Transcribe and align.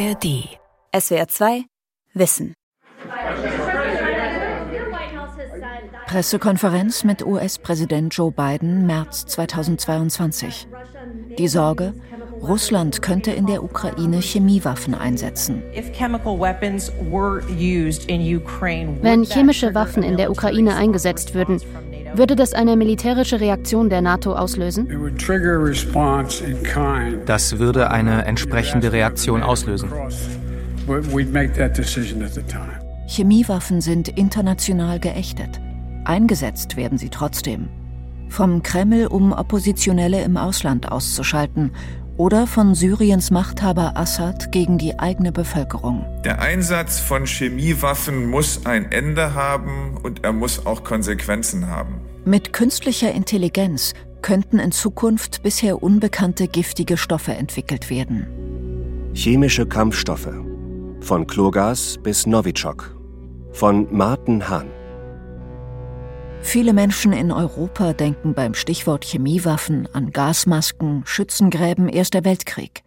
ARD. 0.00 0.48
SWR 0.98 1.28
2 1.28 1.64
Wissen. 2.14 2.54
Pressekonferenz 6.06 7.04
mit 7.04 7.26
US-Präsident 7.26 8.14
Joe 8.14 8.32
Biden 8.32 8.86
März 8.86 9.26
2022. 9.26 10.68
Die 11.36 11.48
Sorge, 11.48 11.92
Russland 12.40 13.02
könnte 13.02 13.32
in 13.32 13.44
der 13.44 13.62
Ukraine 13.62 14.20
Chemiewaffen 14.20 14.94
einsetzen. 14.94 15.62
Wenn 19.02 19.24
chemische 19.24 19.74
Waffen 19.74 20.02
in 20.02 20.16
der 20.16 20.30
Ukraine 20.30 20.76
eingesetzt 20.76 21.34
würden, 21.34 21.60
würde 22.14 22.36
das 22.36 22.52
eine 22.52 22.76
militärische 22.76 23.40
Reaktion 23.40 23.88
der 23.88 24.02
NATO 24.02 24.34
auslösen? 24.34 24.88
Das 27.26 27.58
würde 27.58 27.90
eine 27.90 28.24
entsprechende 28.24 28.92
Reaktion 28.92 29.42
auslösen. 29.42 29.90
Chemiewaffen 33.06 33.80
sind 33.80 34.08
international 34.08 35.00
geächtet. 35.00 35.60
Eingesetzt 36.04 36.76
werden 36.76 36.98
sie 36.98 37.10
trotzdem. 37.10 37.68
Vom 38.28 38.62
Kreml, 38.62 39.06
um 39.06 39.32
Oppositionelle 39.32 40.22
im 40.22 40.36
Ausland 40.36 40.90
auszuschalten 40.90 41.72
oder 42.20 42.46
von 42.46 42.74
Syriens 42.74 43.30
Machthaber 43.30 43.96
Assad 43.96 44.52
gegen 44.52 44.76
die 44.76 44.98
eigene 44.98 45.32
Bevölkerung. 45.32 46.04
Der 46.22 46.42
Einsatz 46.42 47.00
von 47.00 47.24
Chemiewaffen 47.24 48.26
muss 48.26 48.66
ein 48.66 48.92
Ende 48.92 49.32
haben 49.32 49.96
und 50.02 50.22
er 50.22 50.34
muss 50.34 50.66
auch 50.66 50.84
Konsequenzen 50.84 51.68
haben. 51.68 52.02
Mit 52.26 52.52
künstlicher 52.52 53.10
Intelligenz 53.10 53.94
könnten 54.20 54.58
in 54.58 54.70
Zukunft 54.70 55.42
bisher 55.42 55.82
unbekannte 55.82 56.46
giftige 56.46 56.98
Stoffe 56.98 57.32
entwickelt 57.32 57.88
werden. 57.88 58.26
Chemische 59.14 59.64
Kampfstoffe. 59.64 60.34
Von 61.00 61.26
Chlorgas 61.26 61.96
bis 62.02 62.26
Novichok. 62.26 62.94
Von 63.52 63.88
Martin 63.90 64.46
Hahn. 64.46 64.68
Viele 66.42 66.72
Menschen 66.72 67.12
in 67.12 67.30
Europa 67.30 67.92
denken 67.92 68.34
beim 68.34 68.54
Stichwort 68.54 69.04
Chemiewaffen 69.04 69.88
an 69.94 70.10
Gasmasken, 70.10 71.02
Schützengräben 71.04 71.88
Erster 71.88 72.24
Weltkrieg. 72.24 72.82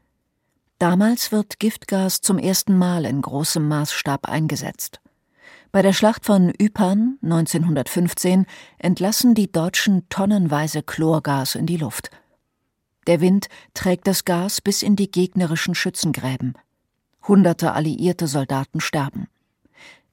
Damals 0.80 1.32
wird 1.32 1.60
Giftgas 1.60 2.20
zum 2.20 2.38
ersten 2.38 2.78
Mal 2.78 3.06
in 3.06 3.22
großem 3.22 3.66
Maßstab 3.66 4.28
eingesetzt. 4.28 5.00
Bei 5.72 5.82
der 5.82 5.94
Schlacht 5.94 6.26
von 6.26 6.54
Ypern 6.62 7.18
1915 7.24 8.46
entlassen 8.80 9.34
die 9.34 9.52
Deutschen 9.52 10.10
tonnenweise 10.10 10.84
Chlorgas 10.84 11.56
in 11.56 11.66
die 11.66 11.78
Luft. 11.78 12.12
Der 13.08 13.22
Wind 13.22 13.48
trägt 13.74 14.08
das 14.08 14.26
Gas 14.26 14.62
bis 14.62 14.84
in 14.84 14.96
die 14.96 15.10
gegnerischen 15.10 15.74
Schützengräben. 15.74 16.54
Hunderte 17.28 17.74
alliierte 17.74 18.28
Soldaten 18.28 18.82
sterben. 18.82 19.28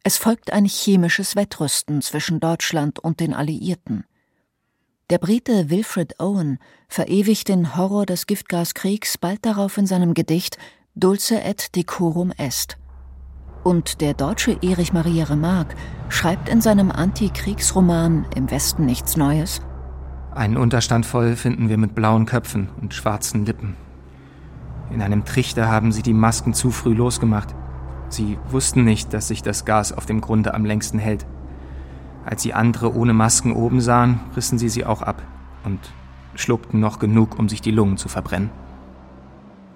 Es 0.02 0.16
folgt 0.16 0.52
ein 0.52 0.64
chemisches 0.64 1.36
Wettrüsten 1.36 2.00
zwischen 2.00 2.40
Deutschland 2.40 2.98
und 2.98 3.20
den 3.20 3.34
Alliierten. 3.34 4.04
Der 5.10 5.18
Brite 5.18 5.68
Wilfred 5.68 6.18
Owen 6.18 6.58
verewigt 6.88 7.48
den 7.48 7.76
Horror 7.76 8.06
des 8.06 8.26
Giftgaskriegs 8.26 9.18
bald 9.18 9.44
darauf 9.44 9.76
in 9.76 9.86
seinem 9.86 10.14
Gedicht 10.14 10.56
Dulce 10.94 11.32
et 11.32 11.76
decorum 11.76 12.32
est. 12.38 12.78
Und 13.62 14.00
der 14.00 14.14
deutsche 14.14 14.56
Erich 14.62 14.94
Maria 14.94 15.24
Remarque 15.24 15.76
schreibt 16.08 16.48
in 16.48 16.62
seinem 16.62 16.90
Antikriegsroman 16.90 18.24
Im 18.34 18.50
Westen 18.50 18.86
nichts 18.86 19.18
Neues 19.18 19.60
Einen 20.34 20.56
Unterstand 20.56 21.04
voll 21.04 21.36
finden 21.36 21.68
wir 21.68 21.76
mit 21.76 21.94
blauen 21.94 22.24
Köpfen 22.24 22.70
und 22.80 22.94
schwarzen 22.94 23.44
Lippen. 23.44 23.76
In 24.90 25.02
einem 25.02 25.26
Trichter 25.26 25.68
haben 25.68 25.92
sie 25.92 26.02
die 26.02 26.14
Masken 26.14 26.54
zu 26.54 26.70
früh 26.70 26.94
losgemacht. 26.94 27.54
Sie 28.10 28.38
wussten 28.48 28.84
nicht, 28.84 29.14
dass 29.14 29.28
sich 29.28 29.42
das 29.42 29.64
Gas 29.64 29.92
auf 29.92 30.04
dem 30.04 30.20
Grunde 30.20 30.52
am 30.52 30.64
längsten 30.64 30.98
hält. 30.98 31.24
Als 32.24 32.42
sie 32.42 32.52
andere 32.52 32.94
ohne 32.94 33.14
Masken 33.14 33.52
oben 33.52 33.80
sahen, 33.80 34.20
rissen 34.36 34.58
sie 34.58 34.68
sie 34.68 34.84
auch 34.84 35.00
ab 35.00 35.22
und 35.64 35.78
schluckten 36.34 36.80
noch 36.80 36.98
genug, 36.98 37.38
um 37.38 37.48
sich 37.48 37.60
die 37.62 37.70
Lungen 37.70 37.96
zu 37.96 38.08
verbrennen. 38.08 38.50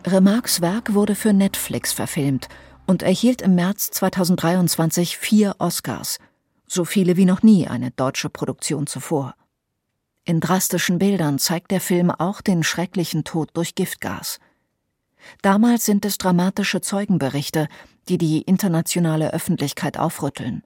Remarques 0.06 0.60
Werk 0.60 0.92
wurde 0.94 1.14
für 1.14 1.32
Netflix 1.32 1.92
verfilmt 1.92 2.48
und 2.86 3.02
erhielt 3.02 3.40
im 3.40 3.54
März 3.54 3.90
2023 3.92 5.16
vier 5.16 5.54
Oscars, 5.58 6.18
so 6.66 6.84
viele 6.84 7.16
wie 7.16 7.24
noch 7.24 7.42
nie 7.42 7.68
eine 7.68 7.90
deutsche 7.92 8.28
Produktion 8.28 8.86
zuvor. 8.86 9.34
In 10.24 10.40
drastischen 10.40 10.98
Bildern 10.98 11.38
zeigt 11.38 11.70
der 11.70 11.80
Film 11.80 12.10
auch 12.10 12.40
den 12.40 12.62
schrecklichen 12.62 13.24
Tod 13.24 13.50
durch 13.54 13.74
Giftgas. 13.74 14.40
Damals 15.42 15.86
sind 15.86 16.04
es 16.04 16.18
dramatische 16.18 16.80
Zeugenberichte, 16.80 17.68
die 18.08 18.18
die 18.18 18.42
internationale 18.42 19.32
Öffentlichkeit 19.32 19.98
aufrütteln. 19.98 20.62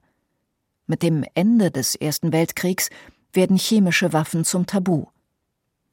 Mit 0.87 1.03
dem 1.03 1.23
Ende 1.35 1.71
des 1.71 1.95
Ersten 1.95 2.33
Weltkriegs 2.33 2.89
werden 3.33 3.57
chemische 3.57 4.13
Waffen 4.13 4.43
zum 4.43 4.65
Tabu. 4.65 5.05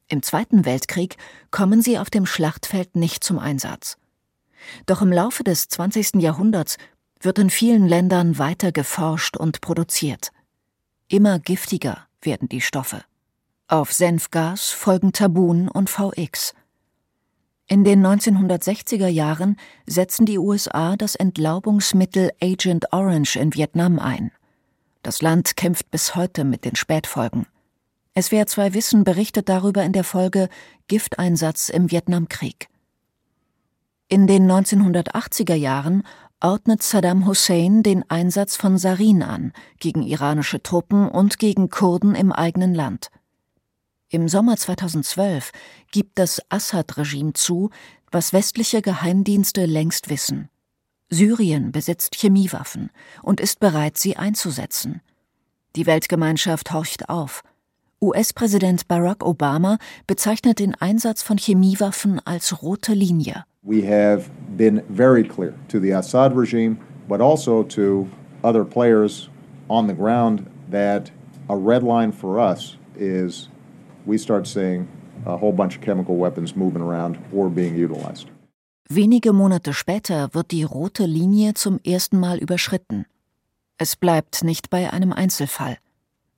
Im 0.08 0.22
Zweiten 0.22 0.64
Weltkrieg 0.64 1.16
kommen 1.50 1.82
sie 1.82 1.98
auf 1.98 2.10
dem 2.10 2.26
Schlachtfeld 2.26 2.96
nicht 2.96 3.24
zum 3.24 3.38
Einsatz. 3.38 3.98
Doch 4.86 5.02
im 5.02 5.12
Laufe 5.12 5.44
des 5.44 5.68
20. 5.68 6.14
Jahrhunderts 6.22 6.78
wird 7.20 7.38
in 7.38 7.50
vielen 7.50 7.86
Ländern 7.86 8.38
weiter 8.38 8.72
geforscht 8.72 9.36
und 9.36 9.60
produziert. 9.60 10.32
Immer 11.08 11.38
giftiger 11.38 12.06
werden 12.20 12.48
die 12.48 12.60
Stoffe. 12.60 13.04
Auf 13.68 13.92
Senfgas 13.92 14.70
folgen 14.70 15.12
Tabun 15.12 15.68
und 15.68 15.90
VX. 15.90 16.54
In 17.68 17.82
den 17.82 18.06
1960er 18.06 19.08
Jahren 19.08 19.56
setzen 19.86 20.24
die 20.24 20.38
USA 20.38 20.94
das 20.94 21.16
Entlaubungsmittel 21.16 22.30
Agent 22.40 22.92
Orange 22.92 23.36
in 23.36 23.54
Vietnam 23.54 23.98
ein. 23.98 24.30
Das 25.02 25.20
Land 25.20 25.56
kämpft 25.56 25.90
bis 25.90 26.14
heute 26.14 26.44
mit 26.44 26.64
den 26.64 26.76
Spätfolgen. 26.76 27.46
SWR 28.18 28.46
2 28.46 28.74
Wissen 28.74 29.02
berichtet 29.02 29.48
darüber 29.48 29.82
in 29.82 29.92
der 29.92 30.04
Folge 30.04 30.48
Gifteinsatz 30.86 31.68
im 31.68 31.90
Vietnamkrieg. 31.90 32.68
In 34.08 34.28
den 34.28 34.48
1980er 34.48 35.54
Jahren 35.54 36.04
ordnet 36.40 36.84
Saddam 36.84 37.26
Hussein 37.26 37.82
den 37.82 38.08
Einsatz 38.08 38.54
von 38.54 38.78
Sarin 38.78 39.24
an 39.24 39.52
gegen 39.80 40.02
iranische 40.02 40.62
Truppen 40.62 41.08
und 41.08 41.40
gegen 41.40 41.68
Kurden 41.68 42.14
im 42.14 42.30
eigenen 42.30 42.74
Land. 42.74 43.10
Im 44.08 44.28
Sommer 44.28 44.56
2012 44.56 45.50
gibt 45.90 46.18
das 46.18 46.40
Assad-Regime 46.48 47.32
zu, 47.32 47.70
was 48.12 48.32
westliche 48.32 48.80
Geheimdienste 48.80 49.66
längst 49.66 50.10
wissen. 50.10 50.48
Syrien 51.08 51.72
besitzt 51.72 52.14
Chemiewaffen 52.14 52.90
und 53.22 53.40
ist 53.40 53.58
bereit, 53.58 53.98
sie 53.98 54.16
einzusetzen. 54.16 55.00
Die 55.74 55.86
Weltgemeinschaft 55.86 56.72
horcht 56.72 57.08
auf. 57.08 57.42
US-Präsident 58.00 58.86
Barack 58.86 59.24
Obama 59.24 59.78
bezeichnet 60.06 60.60
den 60.60 60.76
Einsatz 60.76 61.22
von 61.22 61.36
Chemiewaffen 61.36 62.20
als 62.24 62.62
rote 62.62 62.92
Linie. 62.94 63.44
We 63.62 63.82
have 63.82 64.30
been 64.56 64.82
very 64.88 65.24
clear 65.24 65.54
to 65.68 65.80
the 65.80 65.92
Assad 65.92 66.36
regime, 66.36 66.76
but 67.08 67.20
also 67.20 67.64
to 67.64 68.06
other 68.44 68.64
players 68.64 69.28
on 69.68 69.88
the 69.88 69.94
ground 69.94 70.46
that 70.70 71.10
a 71.48 71.56
red 71.56 71.82
line 71.82 72.12
for 72.12 72.38
us 72.38 72.76
is 72.96 73.48
we 74.06 74.18
start 74.18 74.46
seeing 74.46 74.88
a 75.24 75.36
whole 75.36 75.52
bunch 75.52 75.76
of 75.76 75.82
chemical 75.82 76.16
weapons 76.16 76.54
moving 76.56 76.82
around 76.82 77.18
or 77.32 77.50
being 77.50 77.74
utilized. 77.74 78.28
Wenige 78.88 79.32
Monate 79.32 79.72
später 79.72 80.32
wird 80.32 80.52
die 80.52 80.62
rote 80.62 81.06
Linie 81.06 81.54
zum 81.54 81.80
ersten 81.84 82.20
Mal 82.20 82.38
überschritten. 82.38 83.06
Es 83.78 83.96
bleibt 83.96 84.44
nicht 84.44 84.70
bei 84.70 84.92
einem 84.92 85.12
Einzelfall. 85.12 85.78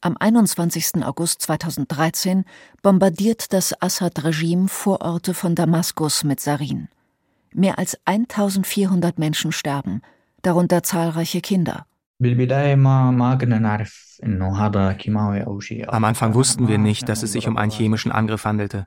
Am 0.00 0.16
21. 0.18 1.04
August 1.04 1.42
2013 1.42 2.44
bombardiert 2.82 3.52
das 3.52 3.74
Assad-Regime 3.82 4.68
Vororte 4.68 5.34
von 5.34 5.54
Damaskus 5.54 6.24
mit 6.24 6.40
Sarin. 6.40 6.88
Mehr 7.52 7.78
als 7.78 7.98
1400 8.04 9.18
Menschen 9.18 9.52
sterben, 9.52 10.00
darunter 10.42 10.82
zahlreiche 10.82 11.40
Kinder. 11.40 11.84
Am 14.22 16.04
Anfang 16.04 16.34
wussten 16.34 16.68
wir 16.68 16.78
nicht, 16.78 17.08
dass 17.08 17.22
es 17.22 17.32
sich 17.32 17.46
um 17.48 17.56
einen 17.56 17.70
chemischen 17.70 18.12
Angriff 18.12 18.44
handelte. 18.44 18.86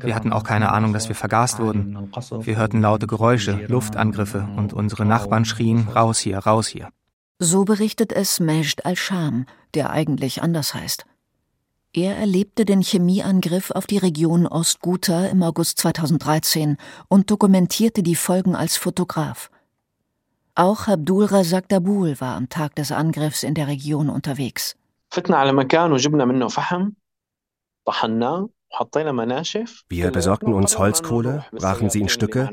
Wir 0.00 0.14
hatten 0.14 0.32
auch 0.32 0.44
keine 0.44 0.72
Ahnung, 0.72 0.92
dass 0.92 1.08
wir 1.08 1.16
vergast 1.16 1.60
wurden. 1.60 2.10
Wir 2.40 2.56
hörten 2.56 2.80
laute 2.80 3.06
Geräusche, 3.06 3.66
Luftangriffe 3.68 4.48
und 4.56 4.72
unsere 4.72 5.04
Nachbarn 5.04 5.44
schrien, 5.44 5.88
raus 5.94 6.18
hier, 6.18 6.38
raus 6.38 6.66
hier. 6.66 6.88
So 7.38 7.64
berichtet 7.64 8.12
es 8.12 8.40
Majd 8.40 8.84
al-Sham, 8.84 9.46
der 9.74 9.90
eigentlich 9.90 10.42
anders 10.42 10.74
heißt. 10.74 11.04
Er 11.92 12.16
erlebte 12.16 12.64
den 12.64 12.82
Chemieangriff 12.82 13.70
auf 13.70 13.86
die 13.86 13.98
Region 13.98 14.48
Ostguta 14.48 15.26
im 15.26 15.44
August 15.44 15.78
2013 15.78 16.76
und 17.08 17.30
dokumentierte 17.30 18.02
die 18.02 18.16
Folgen 18.16 18.56
als 18.56 18.76
Fotograf. 18.76 19.48
Auch 20.56 20.86
Abdul 20.86 21.24
Razak 21.24 21.68
Dabul 21.68 22.20
war 22.20 22.36
am 22.36 22.48
Tag 22.48 22.76
des 22.76 22.92
Angriffs 22.92 23.42
in 23.42 23.54
der 23.54 23.66
Region 23.66 24.08
unterwegs. 24.08 24.76
Wir 29.88 30.10
besorgten 30.12 30.54
uns 30.54 30.78
Holzkohle, 30.78 31.44
brachen 31.50 31.90
sie 31.90 32.00
in 32.00 32.08
Stücke, 32.08 32.50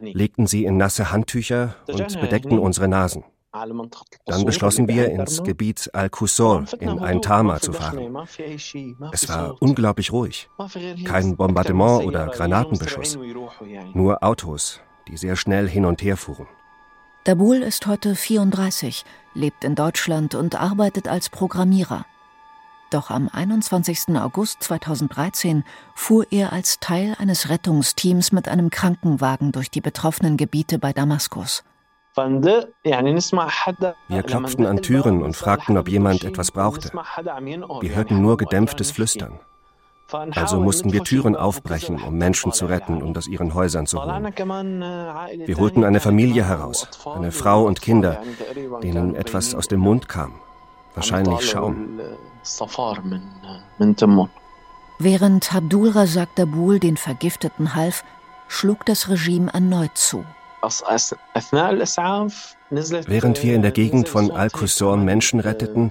legten 0.00 0.46
sie 0.46 0.64
in 0.64 0.78
nasse 0.78 1.12
Handtücher 1.12 1.74
und 1.88 2.20
bedeckten 2.22 2.58
unsere 2.58 2.88
Nasen. 2.88 3.24
Dann 3.52 4.46
beschlossen 4.46 4.88
wir, 4.88 5.10
ins 5.10 5.42
Gebiet 5.42 5.90
Al-Qusor 5.92 6.64
in 6.80 7.00
ein 7.00 7.20
Tama 7.20 7.60
zu 7.60 7.74
fahren. 7.74 8.16
Es 9.12 9.28
war 9.28 9.60
unglaublich 9.60 10.10
ruhig. 10.10 10.48
Kein 11.04 11.36
Bombardement 11.36 12.04
oder 12.04 12.28
Granatenbeschuss. 12.28 13.18
Nur 13.92 14.24
Autos, 14.24 14.80
die 15.08 15.18
sehr 15.18 15.36
schnell 15.36 15.68
hin 15.68 15.84
und 15.84 16.00
her 16.02 16.16
fuhren. 16.16 16.46
Dabul 17.24 17.62
ist 17.62 17.86
heute 17.86 18.16
34, 18.16 19.04
lebt 19.34 19.62
in 19.62 19.76
Deutschland 19.76 20.34
und 20.34 20.60
arbeitet 20.60 21.06
als 21.06 21.30
Programmierer. 21.30 22.04
Doch 22.90 23.10
am 23.10 23.30
21. 23.32 24.16
August 24.16 24.60
2013 24.64 25.62
fuhr 25.94 26.26
er 26.32 26.52
als 26.52 26.80
Teil 26.80 27.14
eines 27.20 27.48
Rettungsteams 27.48 28.32
mit 28.32 28.48
einem 28.48 28.70
Krankenwagen 28.70 29.52
durch 29.52 29.70
die 29.70 29.80
betroffenen 29.80 30.36
Gebiete 30.36 30.80
bei 30.80 30.92
Damaskus. 30.92 31.62
Wir 32.16 32.72
klopften 34.24 34.66
an 34.66 34.82
Türen 34.82 35.22
und 35.22 35.36
fragten, 35.36 35.78
ob 35.78 35.88
jemand 35.88 36.24
etwas 36.24 36.50
brauchte. 36.50 36.90
Wir 36.92 37.94
hörten 37.94 38.20
nur 38.20 38.36
gedämpftes 38.36 38.90
Flüstern. 38.90 39.38
Also 40.10 40.60
mussten 40.60 40.92
wir 40.92 41.04
Türen 41.04 41.36
aufbrechen, 41.36 42.02
um 42.02 42.16
Menschen 42.16 42.52
zu 42.52 42.66
retten 42.66 43.02
und 43.02 43.16
aus 43.16 43.26
ihren 43.26 43.54
Häusern 43.54 43.86
zu 43.86 44.02
holen. 44.02 44.24
Wir 45.46 45.56
holten 45.56 45.84
eine 45.84 46.00
Familie 46.00 46.46
heraus, 46.46 46.88
eine 47.06 47.32
Frau 47.32 47.64
und 47.64 47.80
Kinder, 47.80 48.22
denen 48.82 49.14
etwas 49.14 49.54
aus 49.54 49.68
dem 49.68 49.80
Mund 49.80 50.08
kam. 50.08 50.34
Wahrscheinlich 50.94 51.48
Schaum. 51.48 52.00
Während 54.98 55.54
Abdul 55.54 55.88
Razak 55.88 56.28
Dabul 56.36 56.78
den 56.78 56.96
Vergifteten 56.96 57.74
half, 57.74 58.04
schlug 58.48 58.84
das 58.84 59.08
Regime 59.08 59.52
erneut 59.52 59.96
zu. 59.96 60.24
Während 62.70 63.42
wir 63.42 63.54
in 63.54 63.62
der 63.62 63.72
Gegend 63.72 64.08
von 64.08 64.30
Al-Qusor 64.30 64.96
Menschen 64.96 65.40
retteten, 65.40 65.90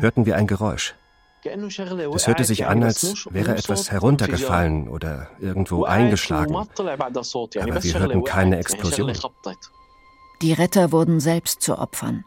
hörten 0.00 0.26
wir 0.26 0.36
ein 0.36 0.46
Geräusch. 0.46 0.94
Es 1.44 2.26
hörte 2.28 2.44
sich 2.44 2.66
an, 2.66 2.82
als 2.84 3.26
wäre 3.30 3.56
etwas 3.56 3.90
heruntergefallen 3.90 4.88
oder 4.88 5.28
irgendwo 5.40 5.84
eingeschlagen. 5.84 6.54
Aber 6.54 7.82
wir 7.82 7.98
hörten 7.98 8.24
keine 8.24 8.58
Explosion. 8.58 9.12
Die 10.40 10.52
Retter 10.52 10.92
wurden 10.92 11.20
selbst 11.20 11.62
zu 11.62 11.78
Opfern. 11.78 12.24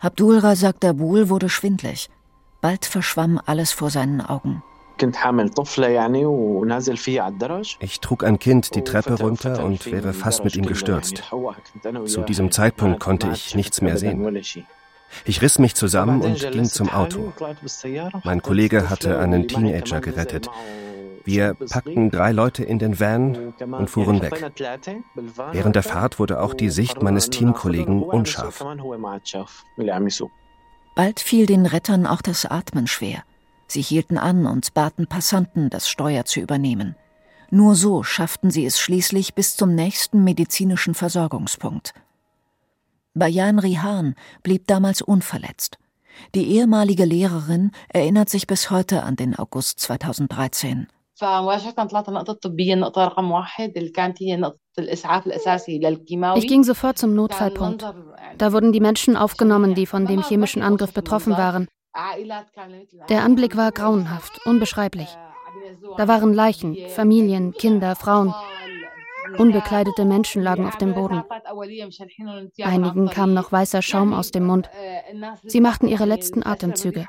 Abdul 0.00 0.38
Razak 0.38 0.80
Dabul 0.80 1.28
wurde 1.28 1.48
schwindlig. 1.48 2.10
Bald 2.60 2.84
verschwamm 2.84 3.40
alles 3.44 3.72
vor 3.72 3.90
seinen 3.90 4.20
Augen. 4.20 4.62
Ich 7.80 8.00
trug 8.00 8.24
ein 8.24 8.38
Kind 8.38 8.74
die 8.74 8.84
Treppe 8.84 9.14
runter 9.14 9.64
und 9.64 9.86
wäre 9.86 10.12
fast 10.12 10.44
mit 10.44 10.56
ihm 10.56 10.66
gestürzt. 10.66 11.22
Zu 12.06 12.20
diesem 12.22 12.52
Zeitpunkt 12.52 13.00
konnte 13.00 13.30
ich 13.32 13.54
nichts 13.54 13.80
mehr 13.80 13.96
sehen. 13.96 14.42
Ich 15.24 15.42
riss 15.42 15.58
mich 15.58 15.74
zusammen 15.74 16.22
und 16.22 16.50
ging 16.50 16.64
zum 16.64 16.90
Auto. 16.90 17.32
Mein 18.24 18.42
Kollege 18.42 18.90
hatte 18.90 19.18
einen 19.18 19.48
Teenager 19.48 20.00
gerettet. 20.00 20.48
Wir 21.24 21.54
packten 21.54 22.10
drei 22.10 22.32
Leute 22.32 22.64
in 22.64 22.78
den 22.78 22.98
Van 22.98 23.54
und 23.58 23.88
fuhren 23.88 24.20
weg. 24.20 24.52
Während 25.52 25.76
der 25.76 25.82
Fahrt 25.82 26.18
wurde 26.18 26.40
auch 26.40 26.54
die 26.54 26.70
Sicht 26.70 27.02
meines 27.02 27.30
Teamkollegen 27.30 28.02
unscharf. 28.02 28.64
Bald 30.94 31.20
fiel 31.20 31.46
den 31.46 31.66
Rettern 31.66 32.06
auch 32.06 32.22
das 32.22 32.44
Atmen 32.44 32.86
schwer. 32.86 33.22
Sie 33.66 33.80
hielten 33.80 34.18
an 34.18 34.46
und 34.46 34.74
baten 34.74 35.06
Passanten, 35.06 35.70
das 35.70 35.88
Steuer 35.88 36.24
zu 36.24 36.40
übernehmen. 36.40 36.96
Nur 37.50 37.74
so 37.74 38.02
schafften 38.02 38.50
sie 38.50 38.66
es 38.66 38.78
schließlich 38.78 39.34
bis 39.34 39.56
zum 39.56 39.74
nächsten 39.74 40.24
medizinischen 40.24 40.94
Versorgungspunkt. 40.94 41.94
Bayan 43.14 43.58
Rihan 43.58 44.14
blieb 44.42 44.66
damals 44.66 45.02
unverletzt. 45.02 45.78
Die 46.34 46.46
ehemalige 46.56 47.04
Lehrerin 47.04 47.72
erinnert 47.88 48.30
sich 48.30 48.46
bis 48.46 48.70
heute 48.70 49.02
an 49.02 49.16
den 49.16 49.38
August 49.38 49.80
2013. 49.80 50.88
Ich 56.34 56.48
ging 56.48 56.64
sofort 56.64 56.98
zum 56.98 57.14
Notfallpunkt. 57.14 57.94
Da 58.38 58.52
wurden 58.52 58.72
die 58.72 58.80
Menschen 58.80 59.16
aufgenommen, 59.16 59.74
die 59.74 59.86
von 59.86 60.06
dem 60.06 60.22
chemischen 60.22 60.62
Angriff 60.62 60.92
betroffen 60.92 61.32
waren. 61.36 61.68
Der 63.10 63.22
Anblick 63.22 63.56
war 63.56 63.72
grauenhaft, 63.72 64.40
unbeschreiblich. 64.46 65.08
Da 65.98 66.08
waren 66.08 66.32
Leichen, 66.32 66.76
Familien, 66.88 67.52
Kinder, 67.52 67.94
Frauen. 67.94 68.34
Unbekleidete 69.38 70.04
Menschen 70.04 70.42
lagen 70.42 70.66
auf 70.66 70.76
dem 70.76 70.94
Boden. 70.94 71.22
Einigen 72.62 73.08
kam 73.08 73.34
noch 73.34 73.52
weißer 73.52 73.82
Schaum 73.82 74.12
aus 74.12 74.30
dem 74.30 74.44
Mund. 74.46 74.70
Sie 75.44 75.60
machten 75.60 75.88
ihre 75.88 76.04
letzten 76.04 76.44
Atemzüge. 76.44 77.06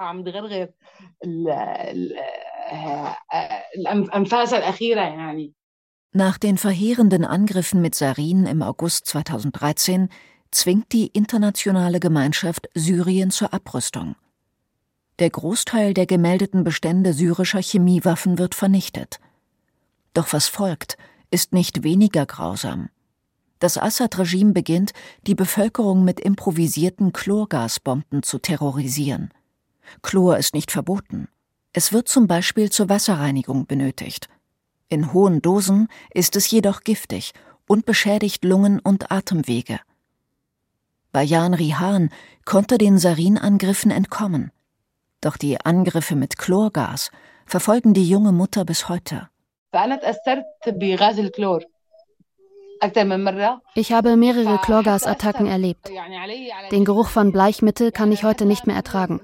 Nach 6.16 6.38
den 6.38 6.58
verheerenden 6.58 7.26
Angriffen 7.26 7.82
mit 7.82 7.96
Sarin 7.96 8.46
im 8.46 8.62
August 8.62 9.08
2013 9.08 10.10
zwingt 10.52 10.92
die 10.92 11.08
internationale 11.08 12.00
Gemeinschaft 12.00 12.70
Syrien 12.76 13.32
zur 13.32 13.54
Abrüstung. 13.54 14.16
Der 15.20 15.30
Großteil 15.30 15.94
der 15.94 16.06
gemeldeten 16.06 16.64
Bestände 16.64 17.14
syrischer 17.14 17.62
Chemiewaffen 17.62 18.38
wird 18.38 18.56
vernichtet. 18.56 19.20
Doch 20.14 20.34
was 20.34 20.48
folgt, 20.48 20.98
ist 21.34 21.52
nicht 21.52 21.84
weniger 21.84 22.28
grausam. 22.28 22.90
Das 23.58 23.78
Assad-Regime 23.78 24.54
beginnt, 24.54 24.94
die 25.26 25.34
Bevölkerung 25.34 26.04
mit 26.04 26.20
improvisierten 26.20 27.12
Chlorgasbomben 27.12 28.22
zu 28.22 28.38
terrorisieren. 28.38 29.34
Chlor 30.04 30.38
ist 30.38 30.54
nicht 30.54 30.70
verboten. 30.70 31.28
Es 31.72 31.92
wird 31.92 32.08
zum 32.08 32.28
Beispiel 32.28 32.70
zur 32.70 32.88
Wasserreinigung 32.88 33.66
benötigt. 33.66 34.30
In 34.90 35.12
hohen 35.12 35.42
Dosen 35.42 35.88
ist 36.14 36.36
es 36.36 36.52
jedoch 36.52 36.82
giftig 36.82 37.34
und 37.68 37.86
beschädigt 37.86 38.46
Lungen 38.46 38.80
und 38.80 39.12
Atemwege. 39.12 39.80
Bayan 41.12 41.56
Rihan 41.56 42.10
konnte 42.46 42.78
den 42.78 43.00
Sarin-Angriffen 43.00 43.90
entkommen. 43.90 44.52
Doch 45.20 45.38
die 45.38 45.60
Angriffe 45.60 46.16
mit 46.16 46.38
Chlorgas 46.38 47.10
verfolgen 47.48 47.96
die 47.96 48.08
junge 48.08 48.34
Mutter 48.34 48.66
bis 48.66 48.88
heute. 48.88 49.30
Ich 53.76 53.92
habe 53.94 54.18
mehrere 54.18 54.58
Chlorgasattacken 54.58 55.48
erlebt. 55.48 55.90
Den 56.72 56.86
Geruch 56.86 57.08
von 57.08 57.32
Bleichmittel 57.32 57.92
kann 57.92 58.12
ich 58.12 58.24
heute 58.24 58.46
nicht 58.46 58.68
mehr 58.68 58.76
ertragen. 58.76 59.22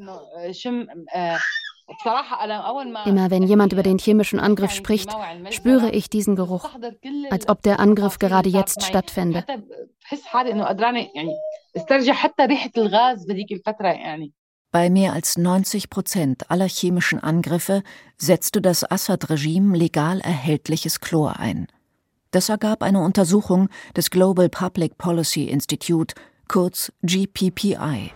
Immer 3.05 3.31
wenn 3.31 3.43
jemand 3.43 3.73
über 3.73 3.83
den 3.83 3.97
chemischen 3.97 4.39
Angriff 4.39 4.71
spricht, 4.71 5.09
spüre 5.49 5.91
ich 5.91 6.09
diesen 6.09 6.35
Geruch, 6.35 6.69
als 7.31 7.49
ob 7.49 7.63
der 7.63 7.79
Angriff 7.79 8.19
gerade 8.19 8.49
jetzt 8.49 8.83
stattfände. 8.83 9.43
Bei 14.71 14.91
mehr 14.91 15.13
als 15.13 15.35
90 15.35 15.89
Prozent 15.89 16.51
aller 16.51 16.67
chemischen 16.67 17.19
Angriffe 17.19 17.81
setzte 18.17 18.61
das 18.61 18.89
Assad-Regime 18.89 19.75
legal 19.75 20.19
erhältliches 20.19 20.99
Chlor 20.99 21.39
ein. 21.39 21.65
Das 22.29 22.49
ergab 22.49 22.83
eine 22.83 22.99
Untersuchung 22.99 23.69
des 23.95 24.11
Global 24.11 24.47
Public 24.47 24.99
Policy 24.99 25.45
Institute, 25.45 26.13
kurz 26.47 26.91
GPPI. 27.01 28.11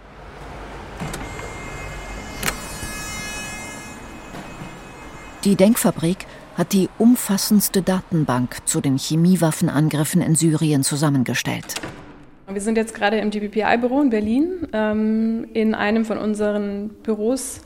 Die 5.43 5.55
Denkfabrik 5.55 6.27
hat 6.55 6.71
die 6.73 6.87
umfassendste 6.99 7.81
Datenbank 7.81 8.57
zu 8.65 8.79
den 8.79 8.99
Chemiewaffenangriffen 8.99 10.21
in 10.21 10.35
Syrien 10.35 10.83
zusammengestellt. 10.83 11.73
Wir 12.53 12.61
sind 12.61 12.77
jetzt 12.77 12.93
gerade 12.93 13.17
im 13.17 13.29
GPPI-Büro 13.29 14.01
in 14.01 14.09
Berlin, 14.09 14.67
ähm, 14.73 15.47
in 15.53 15.75
einem 15.75 16.05
von 16.05 16.17
unseren 16.17 16.89
Büros. 17.03 17.61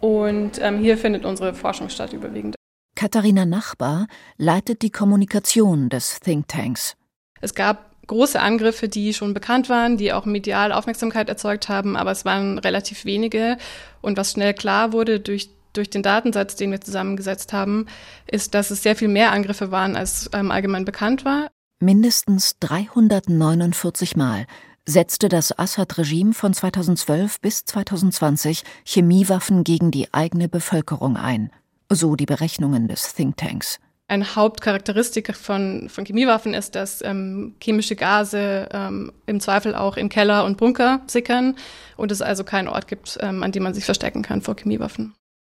Und 0.00 0.60
ähm, 0.60 0.78
hier 0.78 0.98
findet 0.98 1.24
unsere 1.24 1.54
Forschung 1.54 1.88
statt 1.88 2.12
überwiegend. 2.12 2.54
Katharina 2.96 3.44
Nachbar 3.44 4.06
leitet 4.36 4.82
die 4.82 4.90
Kommunikation 4.90 5.88
des 5.88 6.20
Thinktanks. 6.20 6.96
Es 7.40 7.54
gab 7.54 7.94
große 8.06 8.40
Angriffe, 8.40 8.88
die 8.88 9.14
schon 9.14 9.34
bekannt 9.34 9.68
waren, 9.68 9.96
die 9.96 10.12
auch 10.12 10.26
medial 10.26 10.72
Aufmerksamkeit 10.72 11.28
erzeugt 11.28 11.68
haben, 11.68 11.96
aber 11.96 12.10
es 12.10 12.24
waren 12.24 12.58
relativ 12.58 13.04
wenige. 13.04 13.56
Und 14.00 14.16
was 14.16 14.32
schnell 14.32 14.54
klar 14.54 14.92
wurde 14.92 15.20
durch, 15.20 15.50
durch 15.72 15.90
den 15.90 16.02
Datensatz, 16.02 16.56
den 16.56 16.70
wir 16.70 16.80
zusammengesetzt 16.80 17.52
haben, 17.52 17.86
ist, 18.26 18.54
dass 18.54 18.70
es 18.70 18.82
sehr 18.82 18.96
viel 18.96 19.08
mehr 19.08 19.32
Angriffe 19.32 19.70
waren, 19.70 19.96
als 19.96 20.30
ähm, 20.32 20.50
allgemein 20.50 20.84
bekannt 20.84 21.24
war. 21.24 21.50
Mindestens 21.84 22.58
349 22.60 24.16
Mal 24.16 24.46
setzte 24.86 25.28
das 25.28 25.58
Assad-Regime 25.58 26.32
von 26.32 26.54
2012 26.54 27.42
bis 27.42 27.66
2020 27.66 28.62
Chemiewaffen 28.86 29.64
gegen 29.64 29.90
die 29.90 30.08
eigene 30.14 30.48
Bevölkerung 30.48 31.18
ein, 31.18 31.50
so 31.90 32.16
die 32.16 32.24
Berechnungen 32.24 32.88
des 32.88 33.12
Thinktanks. 33.12 33.80
Eine 34.08 34.34
Hauptcharakteristik 34.34 35.36
von, 35.36 35.90
von 35.90 36.06
Chemiewaffen 36.06 36.54
ist, 36.54 36.74
dass 36.74 37.02
ähm, 37.04 37.54
chemische 37.62 37.96
Gase 37.96 38.66
ähm, 38.72 39.12
im 39.26 39.40
Zweifel 39.40 39.74
auch 39.74 39.98
in 39.98 40.08
Keller 40.08 40.46
und 40.46 40.56
Bunker 40.56 41.02
sickern 41.06 41.54
und 41.98 42.10
es 42.10 42.22
also 42.22 42.44
keinen 42.44 42.68
Ort 42.68 42.88
gibt, 42.88 43.18
ähm, 43.20 43.42
an 43.42 43.52
dem 43.52 43.62
man 43.62 43.74
sich 43.74 43.84
verstecken 43.84 44.22
kann 44.22 44.40
vor 44.40 44.56
Chemiewaffen. 44.56 45.12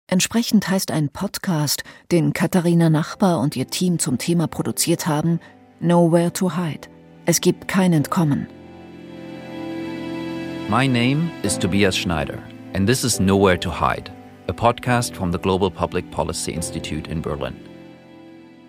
Entsprechend 0.08 0.68
heißt 0.68 0.92
ein 0.92 1.08
Podcast, 1.08 1.82
den 2.12 2.32
Katharina 2.32 2.90
Nachbar 2.90 3.40
und 3.40 3.56
ihr 3.56 3.66
Team 3.66 3.98
zum 3.98 4.18
Thema 4.18 4.46
produziert 4.46 5.08
haben, 5.08 5.40
Nowhere 5.80 6.32
to 6.32 6.48
Hide. 6.48 6.88
Es 7.26 7.40
gibt 7.42 7.68
kein 7.68 7.92
Entkommen. 7.92 8.46
My 10.70 10.86
name 10.86 11.30
is 11.42 11.58
Tobias 11.58 11.94
Schneider, 11.94 12.38
and 12.72 12.88
this 12.88 13.04
is 13.04 13.20
Nowhere 13.20 13.58
to 13.58 13.70
Hide, 13.70 14.10
a 14.48 14.54
podcast 14.54 15.14
from 15.14 15.32
the 15.32 15.38
Global 15.38 15.70
Public 15.70 16.10
Policy 16.10 16.52
Institute 16.52 17.08
in 17.08 17.20
Berlin. 17.20 17.54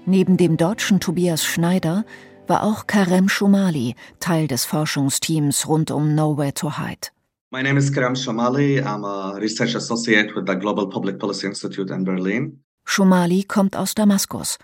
Neben 0.05 0.35
dem 0.35 0.57
deutschen 0.57 0.99
Tobias 0.99 1.45
Schneider 1.45 2.03
war 2.45 2.63
auch 2.63 2.87
Karem 2.87 3.29
Shumali 3.29 3.95
Teil 4.19 4.47
des 4.47 4.65
Forschungsteams 4.65 5.65
rund 5.65 5.91
um 5.91 6.13
Nowhere 6.13 6.53
to 6.55 6.71
Hide. 6.77 7.09
My 7.51 7.61
name 7.61 7.77
is 7.77 7.89
Karam 7.89 8.15
Shumali. 8.15 8.83
I'm 8.85 9.05
a 9.05 9.39
research 9.39 9.75
associate 9.75 10.35
with 10.35 10.45
the 10.45 10.55
Global 10.55 10.89
Public 10.89 11.19
Policy 11.19 11.47
Institute 11.47 11.89
in 11.89 12.03
Berlin. 12.03 12.63
Shumali 12.85 13.45
kommt 13.47 13.77
aus 13.77 13.95
Damaskus. 13.95 14.57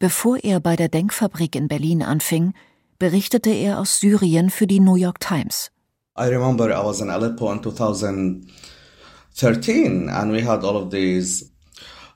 Bevor 0.00 0.38
er 0.44 0.60
bei 0.60 0.76
der 0.76 0.88
Denkfabrik 0.88 1.56
in 1.56 1.66
Berlin 1.66 2.02
anfing, 2.02 2.54
berichtete 3.00 3.50
er 3.50 3.80
aus 3.80 3.98
Syrien 3.98 4.50
für 4.50 4.68
die 4.68 4.78
New 4.78 4.94
York 4.94 5.18
Times. 5.18 5.72
I 6.16 6.28
remember 6.28 6.70
I 6.70 6.84
was 6.84 7.00
in 7.00 7.10
Aleppo 7.10 7.50
in 7.52 7.60
2013 7.62 10.08
and 10.08 10.32
we 10.32 10.44
had 10.44 10.64
all 10.64 10.76
of 10.76 10.90
these 10.90 11.50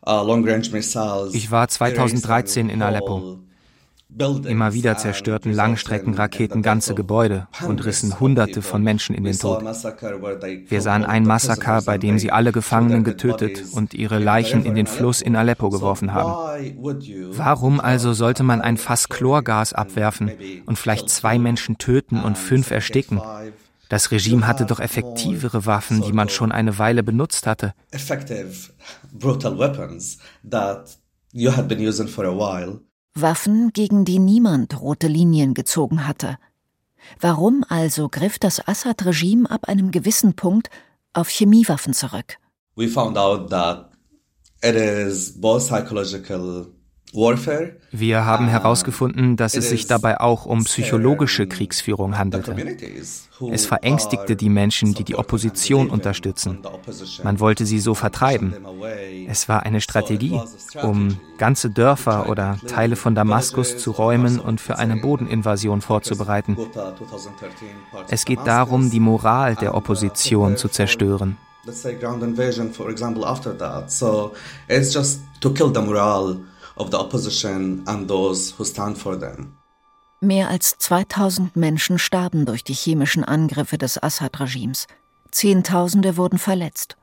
Uh, 0.05 0.27
ich 1.33 1.53
war 1.53 1.69
2013 1.69 2.69
in 2.69 2.83
Aleppo. 2.83 3.39
Immer 4.19 4.75
wieder 4.75 4.97
zerstörten 4.99 5.52
Langstreckenraketen 5.52 6.62
ganze 6.62 6.95
Gebäude 6.95 7.49
und 7.66 7.85
rissen 7.85 8.21
Hunderte 8.21 8.61
von 8.61 8.83
Menschen 8.83 9.14
in 9.14 9.25
den 9.25 9.38
Tod. 9.38 9.62
Wir 9.62 10.81
sahen 10.83 11.04
ein 11.04 11.25
Massaker, 11.25 11.83
bei 11.83 11.99
dem 11.99 12.19
sie 12.19 12.31
alle 12.31 12.52
Gefangenen 12.52 13.04
getötet 13.04 13.64
und 13.73 13.95
ihre 13.95 14.19
Leichen 14.19 14.64
in 14.64 14.75
den 14.75 14.87
Fluss 14.87 15.23
in 15.23 15.35
Aleppo 15.35 15.71
geworfen 15.71 16.12
haben. 16.12 16.33
Warum 17.31 17.81
also 17.81 18.12
sollte 18.12 18.42
man 18.42 18.61
ein 18.61 18.76
Fass 18.76 19.09
Chlorgas 19.09 19.73
abwerfen 19.73 20.33
und 20.66 20.78
vielleicht 20.78 21.09
zwei 21.09 21.38
Menschen 21.38 21.78
töten 21.78 22.21
und 22.23 22.37
fünf 22.37 22.71
ersticken? 22.71 23.21
Das 23.88 24.11
Regime 24.11 24.47
hatte 24.47 24.64
doch 24.66 24.81
effektivere 24.81 25.66
Waffen, 25.66 26.02
die 26.02 26.12
man 26.12 26.28
schon 26.28 26.50
eine 26.50 26.78
Weile 26.78 27.02
benutzt 27.02 27.47
hatte. 27.47 27.75
Waffen, 33.14 33.73
gegen 33.73 34.04
die 34.04 34.19
niemand 34.19 34.81
rote 34.81 35.07
Linien 35.07 35.54
gezogen 35.54 36.07
hatte. 36.07 36.38
Warum 37.21 37.64
also 37.69 38.09
griff 38.09 38.38
das 38.38 38.66
Assad-Regime 38.66 39.50
ab 39.50 39.69
einem 39.69 39.90
gewissen 39.90 40.35
Punkt 40.35 40.71
auf 41.12 41.28
Chemiewaffen 41.28 41.95
zurück? 41.95 42.38
We 42.75 42.88
found 42.88 43.19
out 43.19 43.50
that 43.50 43.90
it 44.62 44.75
is 44.75 45.40
both 45.40 45.66
psychological 45.66 46.73
wir 47.12 48.25
haben 48.25 48.49
herausgefunden, 48.49 49.37
dass 49.37 49.54
es 49.54 49.69
sich 49.69 49.87
dabei 49.87 50.19
auch 50.19 50.47
um 50.47 50.64
psychologische 50.64 51.47
Kriegsführung 51.47 52.16
handelte. 52.16 52.57
Es 53.50 53.66
verängstigte 53.66 54.35
die 54.35 54.49
Menschen, 54.49 54.95
die 54.95 55.04
die 55.04 55.16
Opposition 55.16 55.90
unterstützen. 55.90 56.61
Man 57.23 57.38
wollte 57.38 57.66
sie 57.66 57.81
so 57.81 57.95
vertreiben. 57.95 58.54
Es 59.28 59.49
war 59.49 59.64
eine 59.64 59.83
Strategie, 59.83 60.40
um 60.83 61.19
ganze 61.37 61.69
Dörfer 61.69 62.31
oder 62.31 62.59
Teile 62.66 62.97
von 62.97 63.14
Damaskus 63.14 63.76
zu 63.76 63.90
räumen 63.90 64.40
und 64.40 64.61
für 64.61 64.78
eine 64.78 64.97
Bodeninvasion 64.97 65.83
vorzubereiten. 65.83 66.57
Es 68.09 68.25
geht 68.25 68.40
darum, 68.47 68.90
die 68.90 69.00
Moral 69.00 69.54
der 69.57 69.75
Opposition 69.75 70.57
zu 70.57 70.69
zerstören. 70.69 71.37
Let's 71.64 71.81
say 71.81 71.95
ground 71.95 72.25
invasion, 72.25 72.73
for 72.73 72.90
example, 72.90 73.25
after 73.25 73.57
that. 73.57 73.88
So 73.88 74.33
it's 74.66 74.92
just 74.92 75.21
to 75.40 75.50
kill 75.50 75.73
the 75.73 75.81
morale 75.81 76.40
of 76.76 76.91
the 76.91 76.97
opposition 76.97 77.83
and 77.87 78.09
those 78.09 78.55
who 78.59 78.64
stand 78.64 78.99
for 78.99 79.19
them. 79.19 79.57
Mehr 80.21 80.49
als 80.49 80.79
2000 80.79 81.57
Menschen 81.57 81.99
starben 81.99 82.47
durch 82.47 82.62
die 82.62 82.75
chemischen 82.75 83.25
Angriffe 83.25 83.76
des 83.76 84.00
Assad-Regimes. 84.00 84.87
Zehntausende 85.33 86.17
wurden 86.17 86.38
verletzt. 86.38 86.97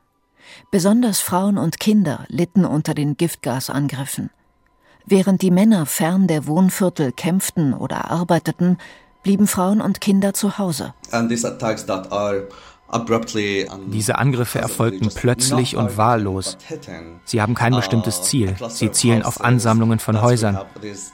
Besonders 0.71 1.19
Frauen 1.19 1.57
und 1.57 1.79
Kinder 1.79 2.25
litten 2.29 2.65
unter 2.65 2.93
den 2.93 3.17
Giftgasangriffen. 3.17 4.29
Während 5.05 5.41
die 5.41 5.51
Männer 5.51 5.85
fern 5.85 6.27
der 6.27 6.45
Wohnviertel 6.47 7.11
kämpften 7.11 7.73
oder 7.73 8.09
arbeiteten, 8.09 8.77
blieben 9.23 9.47
Frauen 9.47 9.81
und 9.81 10.01
Kinder 10.01 10.33
zu 10.33 10.57
Hause. 10.57 10.93
And 11.11 11.29
these 11.29 11.47
attacks 11.47 11.85
that 11.85 12.11
are 12.11 12.47
diese 13.87 14.17
Angriffe 14.17 14.59
erfolgten 14.59 15.09
plötzlich 15.13 15.75
und 15.75 15.97
wahllos. 15.97 16.57
Sie 17.25 17.41
haben 17.41 17.53
kein 17.53 17.75
bestimmtes 17.75 18.23
Ziel. 18.23 18.55
Sie 18.69 18.91
zielen 18.91 19.23
auf 19.23 19.41
Ansammlungen 19.41 19.99
von 19.99 20.21
Häusern. 20.21 20.59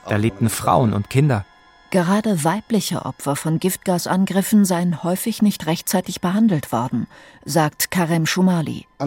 Da 0.07 0.15
lebten 0.15 0.49
Frauen 0.49 0.93
und 0.93 1.09
Kinder. 1.09 1.45
Gerade 1.91 2.43
weibliche 2.43 3.05
Opfer 3.05 3.35
von 3.35 3.59
Giftgasangriffen 3.59 4.65
seien 4.65 5.03
häufig 5.03 5.41
nicht 5.41 5.65
rechtzeitig 5.65 6.19
behandelt 6.19 6.71
worden, 6.71 7.07
sagt 7.45 7.91
Karem 7.91 8.25
Shumali. 8.25 8.87
Uh, 8.99 9.05